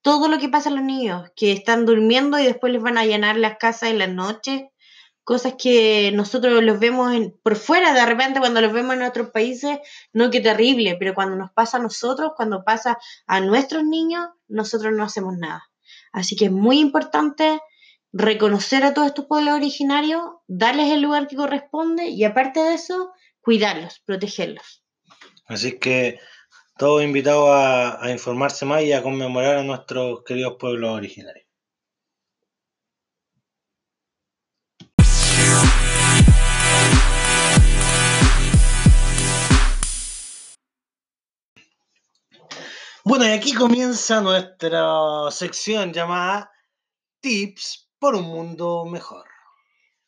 [0.01, 3.01] Todo lo que pasa a los niños, que están durmiendo y después les van a
[3.01, 4.69] allanar las casas en la noche.
[5.23, 9.79] Cosas que nosotros los vemos por fuera, de repente cuando los vemos en otros países,
[10.11, 14.91] no que terrible, pero cuando nos pasa a nosotros, cuando pasa a nuestros niños, nosotros
[14.91, 15.63] no hacemos nada.
[16.11, 17.61] Así que es muy importante
[18.13, 23.11] reconocer a todos estos pueblos originarios, darles el lugar que corresponde y aparte de eso,
[23.41, 24.83] cuidarlos, protegerlos.
[25.47, 26.19] Así que
[26.77, 31.47] todos invitados a, a informarse más y a conmemorar a nuestros queridos pueblos originarios.
[43.05, 46.49] Bueno, y aquí comienza nuestra sección llamada
[47.19, 49.25] Tips por un mundo mejor.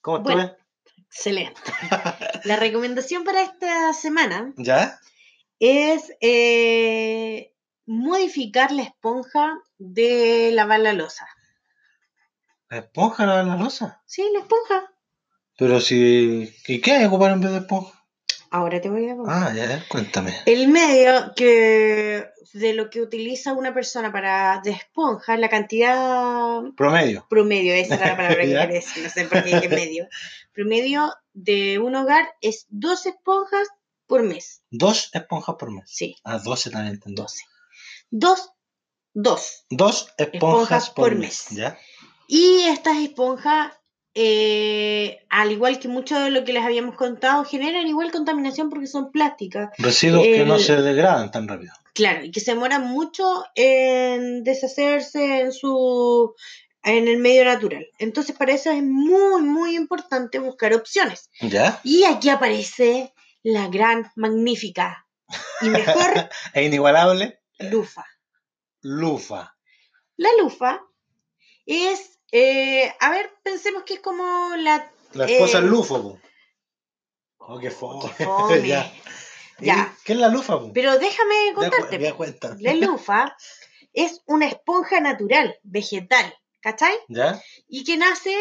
[0.02, 0.34] ¿Cómo estuve?
[0.34, 0.52] Bueno.
[1.08, 1.62] Excelente.
[2.44, 5.00] La recomendación para esta semana ¿Ya?
[5.60, 7.54] es eh,
[7.86, 11.26] modificar la esponja de lavar la losa.
[12.70, 14.04] ¿La esponja la la losa?
[14.06, 14.92] Sí, la esponja.
[15.58, 16.54] Pero si...
[16.68, 17.95] ¿Y qué hay que ocupar en vez de esponja?
[18.52, 19.48] Ahora te voy a contar.
[19.50, 20.34] Ah, ya, cuéntame.
[20.46, 27.26] El medio que de lo que utiliza una persona para de esponja, la cantidad Promedio.
[27.30, 30.08] promedio, esa era la palabra que quería decir, no sé por qué dije medio.
[30.54, 33.68] Promedio de un hogar es dos esponjas
[34.08, 34.62] por mes.
[34.70, 35.84] Dos esponjas por mes.
[35.88, 37.22] Sí, Ah, 12 también entendí.
[37.22, 37.44] 12.
[38.12, 38.52] Dos,
[39.14, 39.66] dos.
[39.70, 41.48] Dos esponjas, Esponjas por, por mes.
[41.52, 41.58] mes.
[41.60, 41.78] ¿Ya?
[42.28, 43.74] Y estas esponjas,
[44.16, 48.88] eh, al igual que mucho de lo que les habíamos contado, generan igual contaminación porque
[48.88, 49.70] son plásticas.
[49.78, 51.74] Residuos que no se degradan tan rápido.
[51.94, 56.34] Claro, y que se demoran mucho en deshacerse en su
[56.84, 57.88] en el medio natural.
[57.98, 61.30] Entonces, para eso es muy, muy importante buscar opciones.
[61.42, 61.80] ¿Ya?
[61.84, 63.14] Y aquí aparece
[63.44, 65.08] la gran, magnífica
[65.62, 67.40] y mejor Es inigualable.
[67.60, 68.06] lufa.
[68.82, 69.56] Lufa.
[70.18, 70.82] La lufa
[71.66, 74.92] es, eh, a ver, pensemos que es como la...
[75.14, 76.20] La Eh, esposa es lufo, po.
[77.38, 78.12] Oh, qué fome.
[78.18, 78.62] qué fome.
[78.68, 78.92] ya.
[79.60, 79.96] ¿Y Ya.
[80.04, 80.72] ¿Qué es la lufa, po?
[80.74, 82.14] Pero déjame contarte.
[82.14, 82.56] cuenta.
[82.60, 83.36] La lufa
[83.94, 86.94] es una esponja natural, vegetal, ¿cachai?
[87.08, 87.42] ¿Ya?
[87.68, 88.36] Y que nace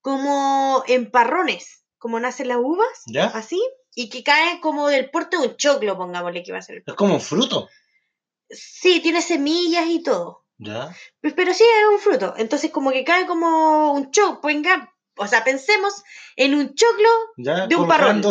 [0.00, 3.26] como en parrones, como nacen las uvas, ¿Ya?
[3.26, 3.60] así,
[3.94, 6.84] y que cae como del porte de un choclo, pongámosle que va a ser.
[6.86, 7.68] Es como un fruto.
[8.48, 10.39] Sí, tiene semillas y todo.
[10.60, 10.94] ¿Ya?
[11.20, 12.34] Pues, Pero sí es un fruto.
[12.36, 14.40] Entonces como que cae como un choclo.
[14.42, 16.02] Venga, o sea, pensemos
[16.36, 17.08] en un choclo.
[17.38, 17.66] ¿Ya?
[17.66, 18.22] De un parrón.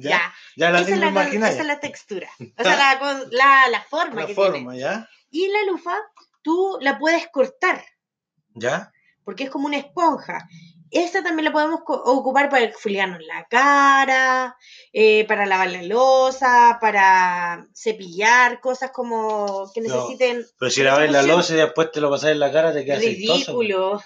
[0.00, 0.10] Ya.
[0.10, 0.34] ¿Ya?
[0.56, 2.28] Ya, la esa, es la, esa es la textura.
[2.58, 4.78] O sea, la, la, la forma La que forma, tiene.
[4.78, 5.08] ¿ya?
[5.30, 5.96] Y la lufa,
[6.42, 7.84] tú la puedes cortar,
[8.54, 8.92] ¿Ya?
[9.24, 10.46] porque es como una esponja.
[10.94, 14.56] Esta también la podemos ocupar para exfoliarnos la cara,
[14.92, 20.96] eh, para lavar la losa, para cepillar, cosas como que No, necesiten Pero si la
[20.96, 23.34] ves la losa y después te lo pasas en la cara, te queda aceitoso.
[23.60, 24.02] ridículo.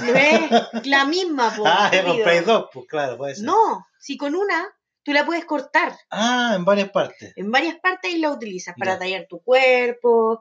[0.00, 0.86] ¿No es?
[0.86, 3.44] La misma, po, Ah, compráis dos, pues claro, puede ser.
[3.44, 4.68] No, si con una
[5.02, 7.32] tú la puedes cortar Ah, en varias partes.
[7.36, 8.98] en varias partes y la utilizas para Ya.
[9.00, 10.40] tallar tu cuerpo,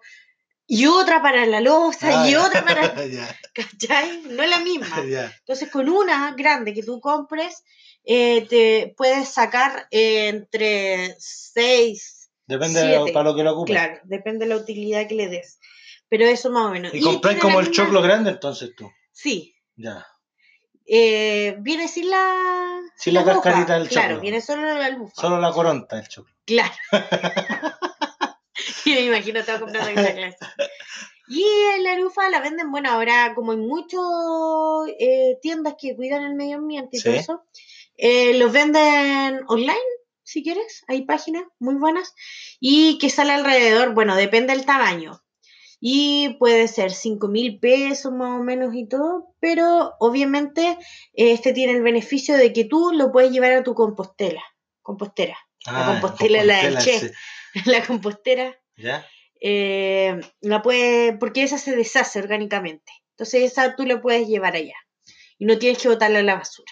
[0.68, 2.46] y otra para la losa, Ah, y ya.
[2.46, 2.94] otra para.
[4.30, 4.88] No es la misma.
[5.40, 7.64] Entonces, con una grande que tú compres,
[8.04, 13.74] eh, te puedes sacar eh, entre 6, Depende de lo- para lo que lo ocupes.
[13.76, 15.60] claro, depende de la utilidad que le des.
[16.10, 16.94] Pero eso más o menos.
[16.94, 18.90] Y compráis tiene como el misma- choclo grande entonces tú.
[19.12, 19.56] Sí.
[19.76, 20.06] Ya.
[20.86, 22.80] Eh, viene sin la.
[22.96, 24.22] Sin la cascarita del Claro, choclo.
[24.22, 25.14] viene solo la albufa.
[25.22, 26.34] Solo la coronta el choclo.
[26.46, 26.74] Claro.
[28.96, 30.38] me imagino todo comprando clase.
[31.30, 31.46] Y
[31.82, 34.00] la arufa la venden, bueno, ahora como hay muchas
[35.42, 37.44] tiendas que cuidan el medio ambiente y todo eso,
[37.98, 39.78] eh, los venden online,
[40.24, 42.14] si quieres, hay páginas muy buenas,
[42.60, 45.22] y que sale alrededor, bueno, depende del tamaño.
[45.80, 50.78] Y puede ser 5 mil pesos más o menos y todo, pero obviamente
[51.14, 54.42] este tiene el beneficio de que tú lo puedes llevar a tu compostela.
[54.82, 55.38] Compostera.
[55.66, 57.08] La compostela, la del compostela, Che.
[57.08, 57.14] sí.
[57.66, 59.06] la compostera, ¿Ya?
[59.42, 62.92] eh, la puede, porque esa se deshace orgánicamente.
[63.12, 64.76] Entonces esa tú la puedes llevar allá.
[65.38, 66.72] Y no tienes que botarla a la basura.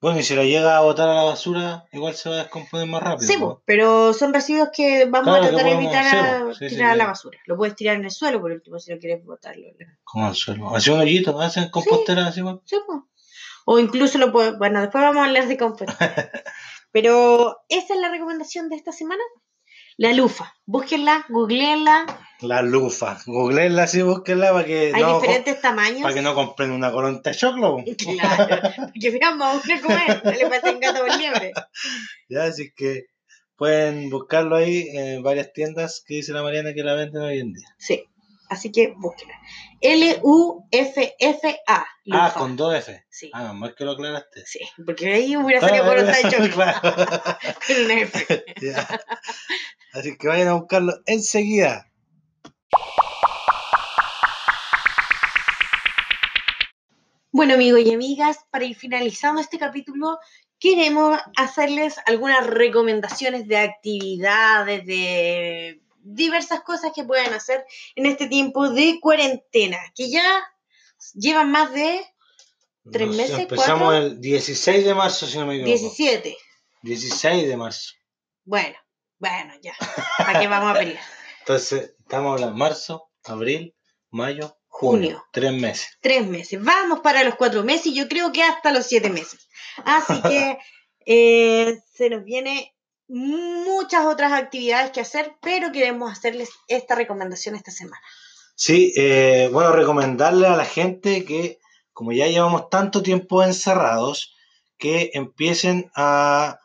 [0.00, 2.86] Bueno, y si la llega a botar a la basura, igual se va a descomponer
[2.86, 3.26] más rápido.
[3.26, 6.90] Sí, pero son residuos que vamos Claro, a tratar de evitar hacer, a sí, tirar
[6.90, 7.38] a la basura.
[7.46, 9.66] Lo puedes tirar en el suelo por último si no quieres botarlo.
[10.02, 10.76] Como al suelo.
[10.76, 12.42] Hace un hoyito, hacen compostera así.
[12.64, 13.08] Sí, po.
[13.64, 15.96] O incluso lo puedes, bueno, después vamos a hablar de composta.
[16.92, 19.22] pero esa es la recomendación de esta semana.
[19.96, 20.52] La lufa.
[20.66, 22.04] Búsquenla, googleenla.
[22.40, 23.18] La lufa.
[23.26, 26.02] Googleenla así, búsquenla para que, Hay no, diferentes tamaños.
[26.02, 27.76] para que no compren una coronta de choclo.
[27.98, 31.52] Claro, porque veamos a buscar cómo es, no le pasen gato por liebre.
[32.28, 33.04] Ya, así que
[33.56, 37.52] pueden buscarlo ahí en varias tiendas que dice la Mariana que la venden hoy en
[37.52, 37.68] día.
[37.78, 38.04] Sí,
[38.48, 39.34] así que búsquela.
[40.66, 41.86] L-U-F-F-A.
[42.12, 43.04] Ah, con dos F.
[43.10, 44.42] Sí, Ah, más que lo aclaraste.
[44.46, 46.80] sí, porque ahí hubiera salido por de choque Claro.
[47.66, 48.44] con una F.
[48.60, 49.00] Ya.
[49.96, 51.90] Así que vayan a buscarlo enseguida.
[57.32, 60.18] Bueno, amigos y amigas, para ir finalizando este capítulo,
[60.58, 67.64] queremos hacerles algunas recomendaciones de actividades, de diversas cosas que pueden hacer
[67.96, 70.24] en este tiempo de cuarentena, que ya
[71.14, 72.00] llevan más de
[72.92, 74.06] ¿Tres Nos- meses, Empezamos cuatro?
[74.08, 75.70] el 16 de marzo, si no me equivoco.
[75.70, 76.36] 17.
[76.82, 77.94] 16 de marzo.
[78.44, 78.76] Bueno,
[79.18, 79.74] bueno, ya.
[80.18, 81.02] ¿Para qué vamos a pelear?
[81.40, 83.74] Entonces, estamos hablando marzo, abril,
[84.10, 85.08] mayo, junio.
[85.08, 85.24] Junio.
[85.32, 85.98] Tres meses.
[86.00, 86.62] Tres meses.
[86.62, 89.48] Vamos para los cuatro meses y yo creo que hasta los siete meses.
[89.84, 90.58] Así que
[91.06, 92.74] eh, se nos viene
[93.08, 98.00] muchas otras actividades que hacer, pero queremos hacerles esta recomendación esta semana.
[98.56, 101.58] Sí, eh, bueno, recomendarle a la gente que,
[101.92, 104.34] como ya llevamos tanto tiempo encerrados,
[104.78, 106.60] que empiecen a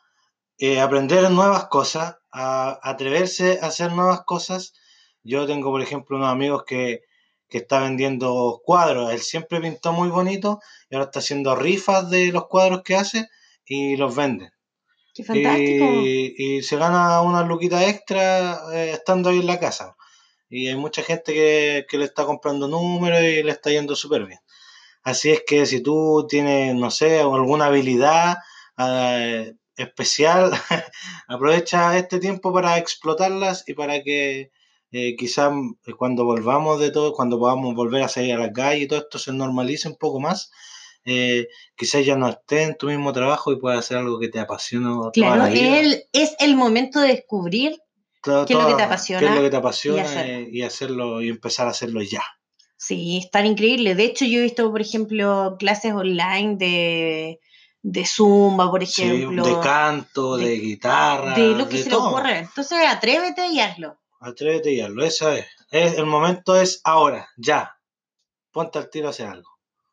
[0.58, 4.74] eh, aprender nuevas cosas, a atreverse a hacer nuevas cosas.
[5.24, 7.02] Yo tengo, por ejemplo, unos amigos que,
[7.50, 9.12] que está vendiendo cuadros.
[9.12, 10.60] Él siempre pintó muy bonito
[10.90, 13.28] y ahora está haciendo rifas de los cuadros que hace
[13.66, 14.52] y los vende.
[15.14, 15.86] ¡Qué fantástico!
[15.86, 19.96] Y, y se gana una luquita extra eh, estando ahí en la casa.
[20.50, 24.26] Y hay mucha gente que, que le está comprando números y le está yendo súper
[24.26, 24.40] bien.
[25.04, 28.38] Así es que si tú tienes, no sé, alguna habilidad
[28.78, 30.52] eh, especial,
[31.28, 34.52] aprovecha este tiempo para explotarlas y para que
[34.92, 35.52] eh, quizás
[35.98, 39.20] cuando volvamos de todo, cuando podamos volver a salir a la calle y todo esto
[39.20, 40.52] se normalice un poco más,
[41.06, 44.40] eh, quizás ya no estés en tu mismo trabajo y puedas hacer algo que te
[44.40, 44.96] apasiona.
[45.14, 47.78] Claro, él, es el momento de descubrir
[48.22, 50.34] Todo- qué es lo que te apasiona qué es lo que te y hacerlo.
[50.34, 52.24] eh, y hacerlo y empezar a hacerlo ya.
[52.78, 53.94] Sí, es tan increíble.
[53.94, 57.40] De hecho, yo he visto, por ejemplo, clases online de,
[57.82, 59.44] de Zumba, por Sí, ejemplo.
[59.44, 62.10] de canto, de, de- guitarra, de lo que de se todo.
[62.10, 62.38] le ocurre.
[62.40, 64.00] Entonces, atrévete y hazlo.
[64.20, 65.46] Atrévete y hazlo, esa es.
[65.72, 67.76] Es- El momento es ahora, ya.
[68.52, 69.50] Ponte al tiro a hacer algo.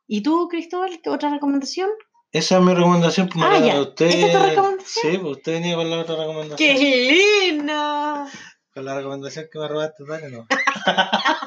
[0.07, 1.91] ¿Y tú, Cristóbal, otra recomendación?
[2.33, 3.29] Esa es mi recomendación.
[3.29, 3.81] Pues, Ah, ya.
[3.81, 5.13] Usted, ¿Esa es tu recomendación?
[5.13, 6.57] Sí, pues usted venía con la otra recomendación.
[6.57, 8.27] ¡Qué lindo!
[8.75, 10.47] Con la recomendación que me robaste, dale, no.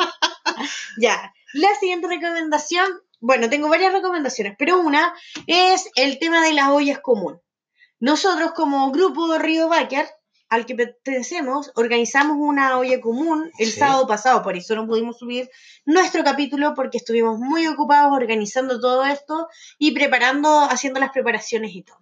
[0.97, 2.87] Ya, la siguiente recomendación,
[3.19, 5.13] bueno, tengo varias recomendaciones, pero una
[5.47, 7.41] es el tema de las ollas común.
[7.99, 10.07] Nosotros como grupo de Río Báquer,
[10.47, 13.79] al que pertenecemos, organizamos una olla común el Sí.
[13.79, 15.49] sábado pasado, por eso no pudimos subir
[15.85, 19.47] nuestro capítulo porque estuvimos muy ocupados organizando todo esto
[19.77, 21.97] y preparando, haciendo las preparaciones y todo.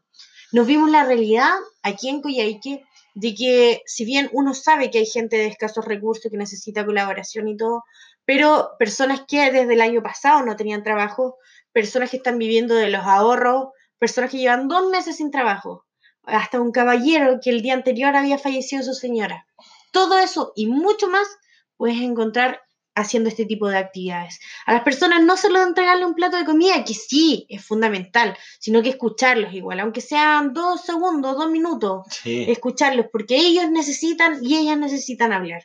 [0.54, 1.52] Nos vimos la realidad
[1.84, 6.32] aquí en Coyhaique de que si bien uno sabe que hay gente de escasos recursos
[6.32, 7.84] que necesita colaboración y todo,
[8.28, 11.38] pero personas que desde el año pasado no tenían trabajo,
[11.72, 15.86] personas que están viviendo de los ahorros, personas que llevan dos meses sin trabajo,
[16.24, 19.48] hasta un caballero que el día anterior había fallecido su señora.
[19.94, 21.26] Todo eso y mucho más
[21.78, 22.62] puedes encontrar
[22.96, 24.42] haciendo este tipo de actividades.
[24.66, 28.82] A las personas no solo entregarle un plato de comida, que sí es fundamental, sino
[28.82, 32.46] que escucharlos igual, aunque sean dos segundos, dos minutos, Sí.
[32.50, 35.64] escucharlos, porque ellos necesitan y ellas necesitan hablar.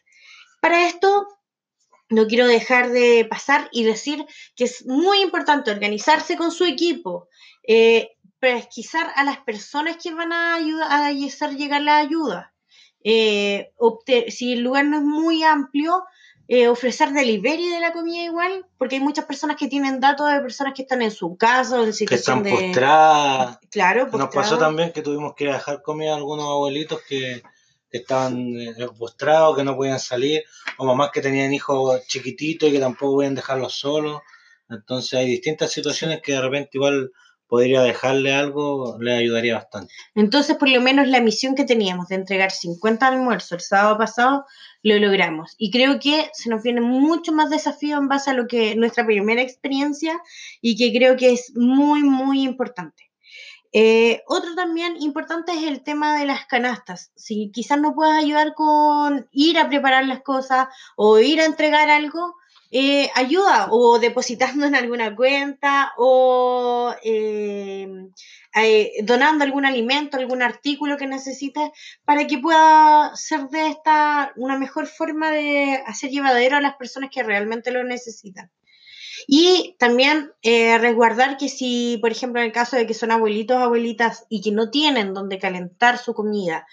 [0.60, 1.26] Para esto,
[2.12, 7.28] no quiero dejar de pasar y decir que es muy importante organizarse con su equipo,
[7.66, 12.52] eh, pesquisar a las personas que van a, ayudar, a hacer llegar la ayuda.
[13.04, 13.72] Eh,
[14.28, 16.04] si el lugar no es muy amplio,
[16.48, 20.40] eh, ofrecer delivery de la comida igual, porque hay muchas personas que tienen datos de
[20.40, 22.50] personas que están en su casa o en Que están de...
[22.50, 23.58] postradas.
[23.70, 27.42] Claro, Nos pasó también que tuvimos que dejar comida a algunos abuelitos que,
[27.92, 30.42] que estaban eh, postrados, que no podían salir,
[30.78, 34.22] o mamás que tenían hijos chiquititos y que tampoco podían dejarlos solos.
[34.70, 37.12] Entonces hay distintas situaciones que de repente igual
[37.46, 39.92] podría dejarle algo, le ayudaría bastante.
[40.14, 44.46] Entonces, por lo menos la misión que teníamos de entregar 50 almuerzos el sábado pasado,
[44.82, 45.54] lo logramos.
[45.58, 49.04] Y creo que se nos viene mucho más desafío en base a lo que nuestra
[49.04, 50.18] primera experiencia
[50.62, 53.11] y que creo que es muy, muy importante.
[53.72, 57.10] Eh, otro también importante es el tema de las canastas.
[57.16, 61.88] Si quizás no puedas ayudar con ir a preparar las cosas o ir a entregar
[61.90, 62.34] algo,
[62.74, 67.86] eh, ayuda o depositando en alguna cuenta o eh,
[68.54, 71.70] eh, donando algún alimento, algún artículo que necesites
[72.06, 77.10] para que pueda ser de esta una mejor forma de hacer llevadero a las personas
[77.12, 78.50] que realmente lo necesitan.
[79.26, 83.56] Y también eh, resguardar que si, por ejemplo, en el caso de que son abuelitos
[83.56, 86.66] o abuelitas y que no tienen donde calentar su comida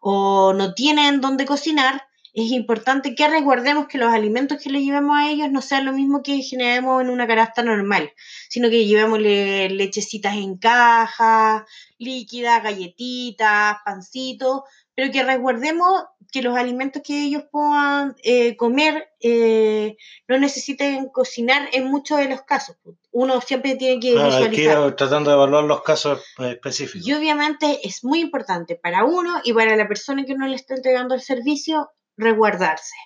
[0.00, 5.16] o no tienen donde cocinar, es importante que resguardemos que los alimentos que le llevemos
[5.16, 8.12] a ellos no sean lo mismo que generemos en una canasta normal,
[8.50, 11.64] sino que llevémosle lechecitas en caja,
[11.98, 14.60] líquidas, galletitas, pancitos,
[14.96, 21.68] pero que resguardemos que los alimentos que ellos puedan eh, comer eh, no necesiten cocinar
[21.72, 22.76] en muchos de los casos.
[23.12, 24.88] Uno siempre tiene que Claro, hay que visualizar.
[24.88, 27.06] ir tratando de evaluar los casos eh, específicos.
[27.06, 30.74] Y obviamente es muy importante para uno y para la persona que no le está
[30.74, 32.96] entregando el servicio resguardarse.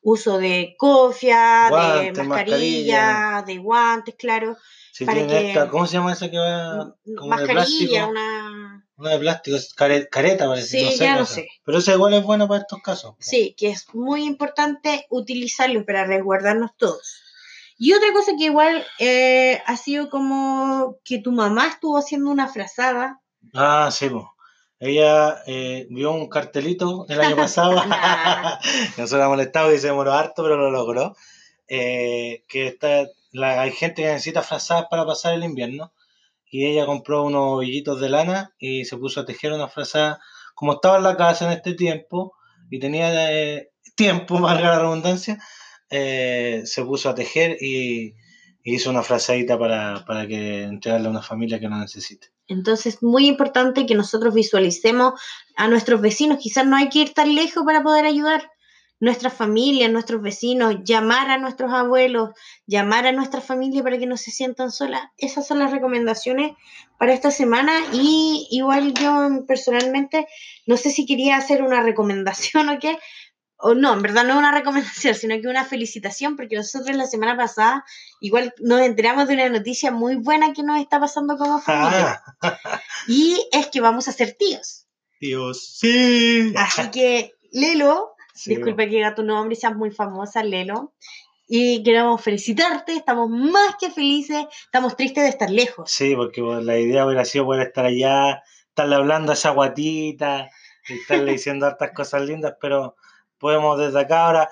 [0.00, 3.42] Uso de cofia, de mascarilla, mascarilla.
[3.46, 4.56] de guantes, claro.
[4.92, 8.86] Si para que- esta, ¿cómo se llama esa que va como mascarilla, una...
[8.98, 10.78] Una de plástico, es care- careta parece.
[10.78, 11.48] Sí, no sé ya no sé.
[11.64, 13.14] Pero esa igual es buena para estos casos.
[13.20, 17.22] Sí, que es muy importante utilizarlo para resguardarnos todos.
[17.78, 22.48] Y otra cosa que igual eh, ha sido como que tu mamá estuvo haciendo una
[22.48, 23.20] frazada.
[23.54, 24.24] Ah, sí, pues.
[24.80, 27.72] Ella eh, vio un cartelito el año pasado.
[28.96, 31.16] Nosotros la molestamos y se demoró harto, pero lo logró.
[31.68, 35.92] Eh, que está, la- hay gente que necesita frazadas para pasar el invierno.
[36.50, 40.20] Y ella compró unos ovillitos de lana y se puso a tejer una frazada.
[40.54, 42.34] Como estaba en la casa en este tiempo
[42.70, 45.38] y tenía eh, tiempo, valga la redundancia,
[45.90, 48.14] eh, se puso a tejer y,
[48.62, 52.28] y hizo una frazadita para, para que entregarle a una familia que lo necesite.
[52.48, 55.20] Entonces, muy importante que nosotros visualicemos
[55.56, 56.38] a nuestros vecinos.
[56.38, 58.50] Quizás no hay que ir tan lejos para poder ayudar.
[59.00, 62.30] Nuestras familias, nuestros vecinos, llamar a nuestros abuelos,
[62.66, 65.02] llamar a nuestra familia para que no se sientan solas.
[65.16, 66.52] Esas son las recomendaciones
[66.98, 67.72] para esta semana.
[67.92, 70.26] Y igual yo personalmente,
[70.66, 72.98] no sé si quería hacer una recomendación o qué,
[73.60, 77.06] o no, en verdad no es una recomendación, sino que una felicitación, porque nosotros la
[77.06, 77.84] semana pasada
[78.20, 82.22] igual nos enteramos de una noticia muy buena que nos está pasando como familia.
[82.40, 82.58] Ah,
[83.08, 84.86] Y es que vamos a ser tíos.
[85.20, 86.52] Dios, sí.
[86.56, 90.92] Así que, Lelo, Sí, disculpa que diga tu nombre, seas muy famosa, Lelo.
[91.48, 95.90] Y queremos felicitarte, estamos más que felices, estamos tristes de estar lejos.
[95.90, 100.50] Sí, porque la idea hubiera sido poder estar allá, estarle hablando a esa guatita,
[100.88, 102.94] y estarle diciendo hartas cosas lindas, pero
[103.38, 104.50] podemos desde acá ahora,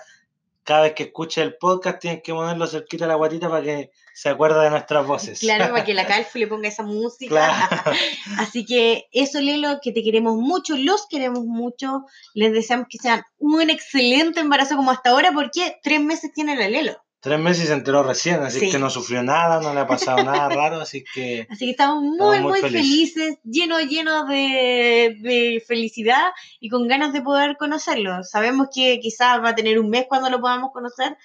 [0.66, 3.92] cada vez que escuche el podcast, tienes que ponerlo cerquita a la guatita para que
[4.12, 5.38] se acuerde de nuestras voces.
[5.38, 7.30] Claro, para que la Calf le ponga esa música.
[7.30, 7.92] Claro.
[8.38, 12.02] Así que eso, Lelo, que te queremos mucho, los queremos mucho.
[12.34, 16.68] Les deseamos que sean un excelente embarazo como hasta ahora, porque tres meses tiene la
[16.68, 17.05] Lelo.
[17.26, 18.70] Tres meses se enteró recién, así Sí.
[18.70, 22.00] que no sufrió nada, no le ha pasado nada raro, así que Así que estamos
[22.04, 22.86] muy, Estamos muy muy felices.
[23.14, 26.26] felices, llenos, llenos de, de felicidad
[26.60, 28.22] y con ganas de poder conocerlo.
[28.22, 31.16] Sabemos que quizás va a tener un mes cuando lo podamos conocer,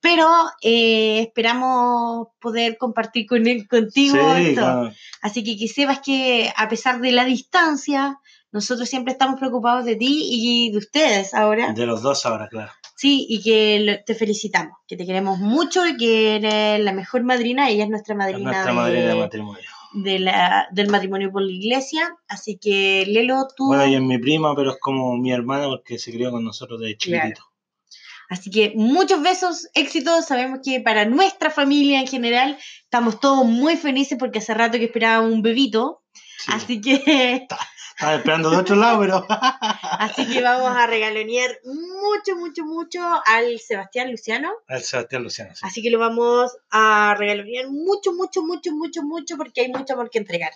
[0.00, 0.26] pero
[0.62, 4.62] eh, esperamos poder compartir con él, contigo sí, esto.
[4.62, 8.18] con- Así que que sepas que a pesar de la distancia,
[8.50, 11.74] nosotros siempre estamos preocupados de ti y de ustedes ahora.
[11.74, 12.72] de los dos ahora, claro.
[13.00, 17.70] Sí, y que te felicitamos, que te queremos mucho y que eres la mejor madrina.
[17.70, 19.62] Ella es nuestra Es madrina, nuestra de, madrina de matrimonio.
[19.94, 22.14] de la, del matrimonio por la iglesia.
[22.28, 23.68] Así que, Lelo, tú.
[23.68, 26.78] Bueno, ella es mi prima, pero es como mi hermana porque se crió con nosotros
[26.78, 27.22] desde Claro.
[27.22, 27.46] chiquitito.
[28.28, 30.26] Así que muchos besos, éxitos.
[30.26, 34.84] Sabemos que para nuestra familia en general estamos todos muy felices porque hace rato que
[34.84, 36.02] esperábamos un bebito.
[36.36, 36.52] Sí.
[36.54, 37.46] Así que
[38.00, 39.26] Estaba esperando de otro lado, pero.
[39.28, 44.50] Así que vamos a regalonear mucho, mucho, mucho al Sebastián Luciano.
[44.68, 45.54] El Sebastián Luciano.
[45.54, 45.60] sí.
[45.62, 50.08] Así que lo vamos a regalonear mucho, mucho, mucho, mucho, mucho, porque hay mucho amor
[50.08, 50.50] que entregar.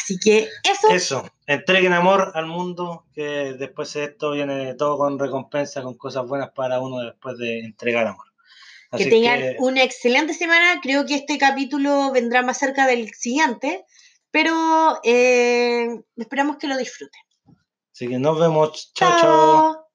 [0.00, 5.18] Así que eso, Eso, entreguen amor al mundo, que después de esto viene todo con
[5.18, 8.26] recompensa, con cosas buenas para uno después de entregar amor.
[8.96, 10.78] que tengan que, una excelente semana.
[10.80, 13.84] Creo que este capítulo vendrá más cerca del siguiente,
[14.36, 17.22] pero eh, esperamos que lo disfruten.
[17.90, 18.92] así que nos vemos.
[18.92, 19.22] Chao, chao.
[19.22, 19.86] Chao.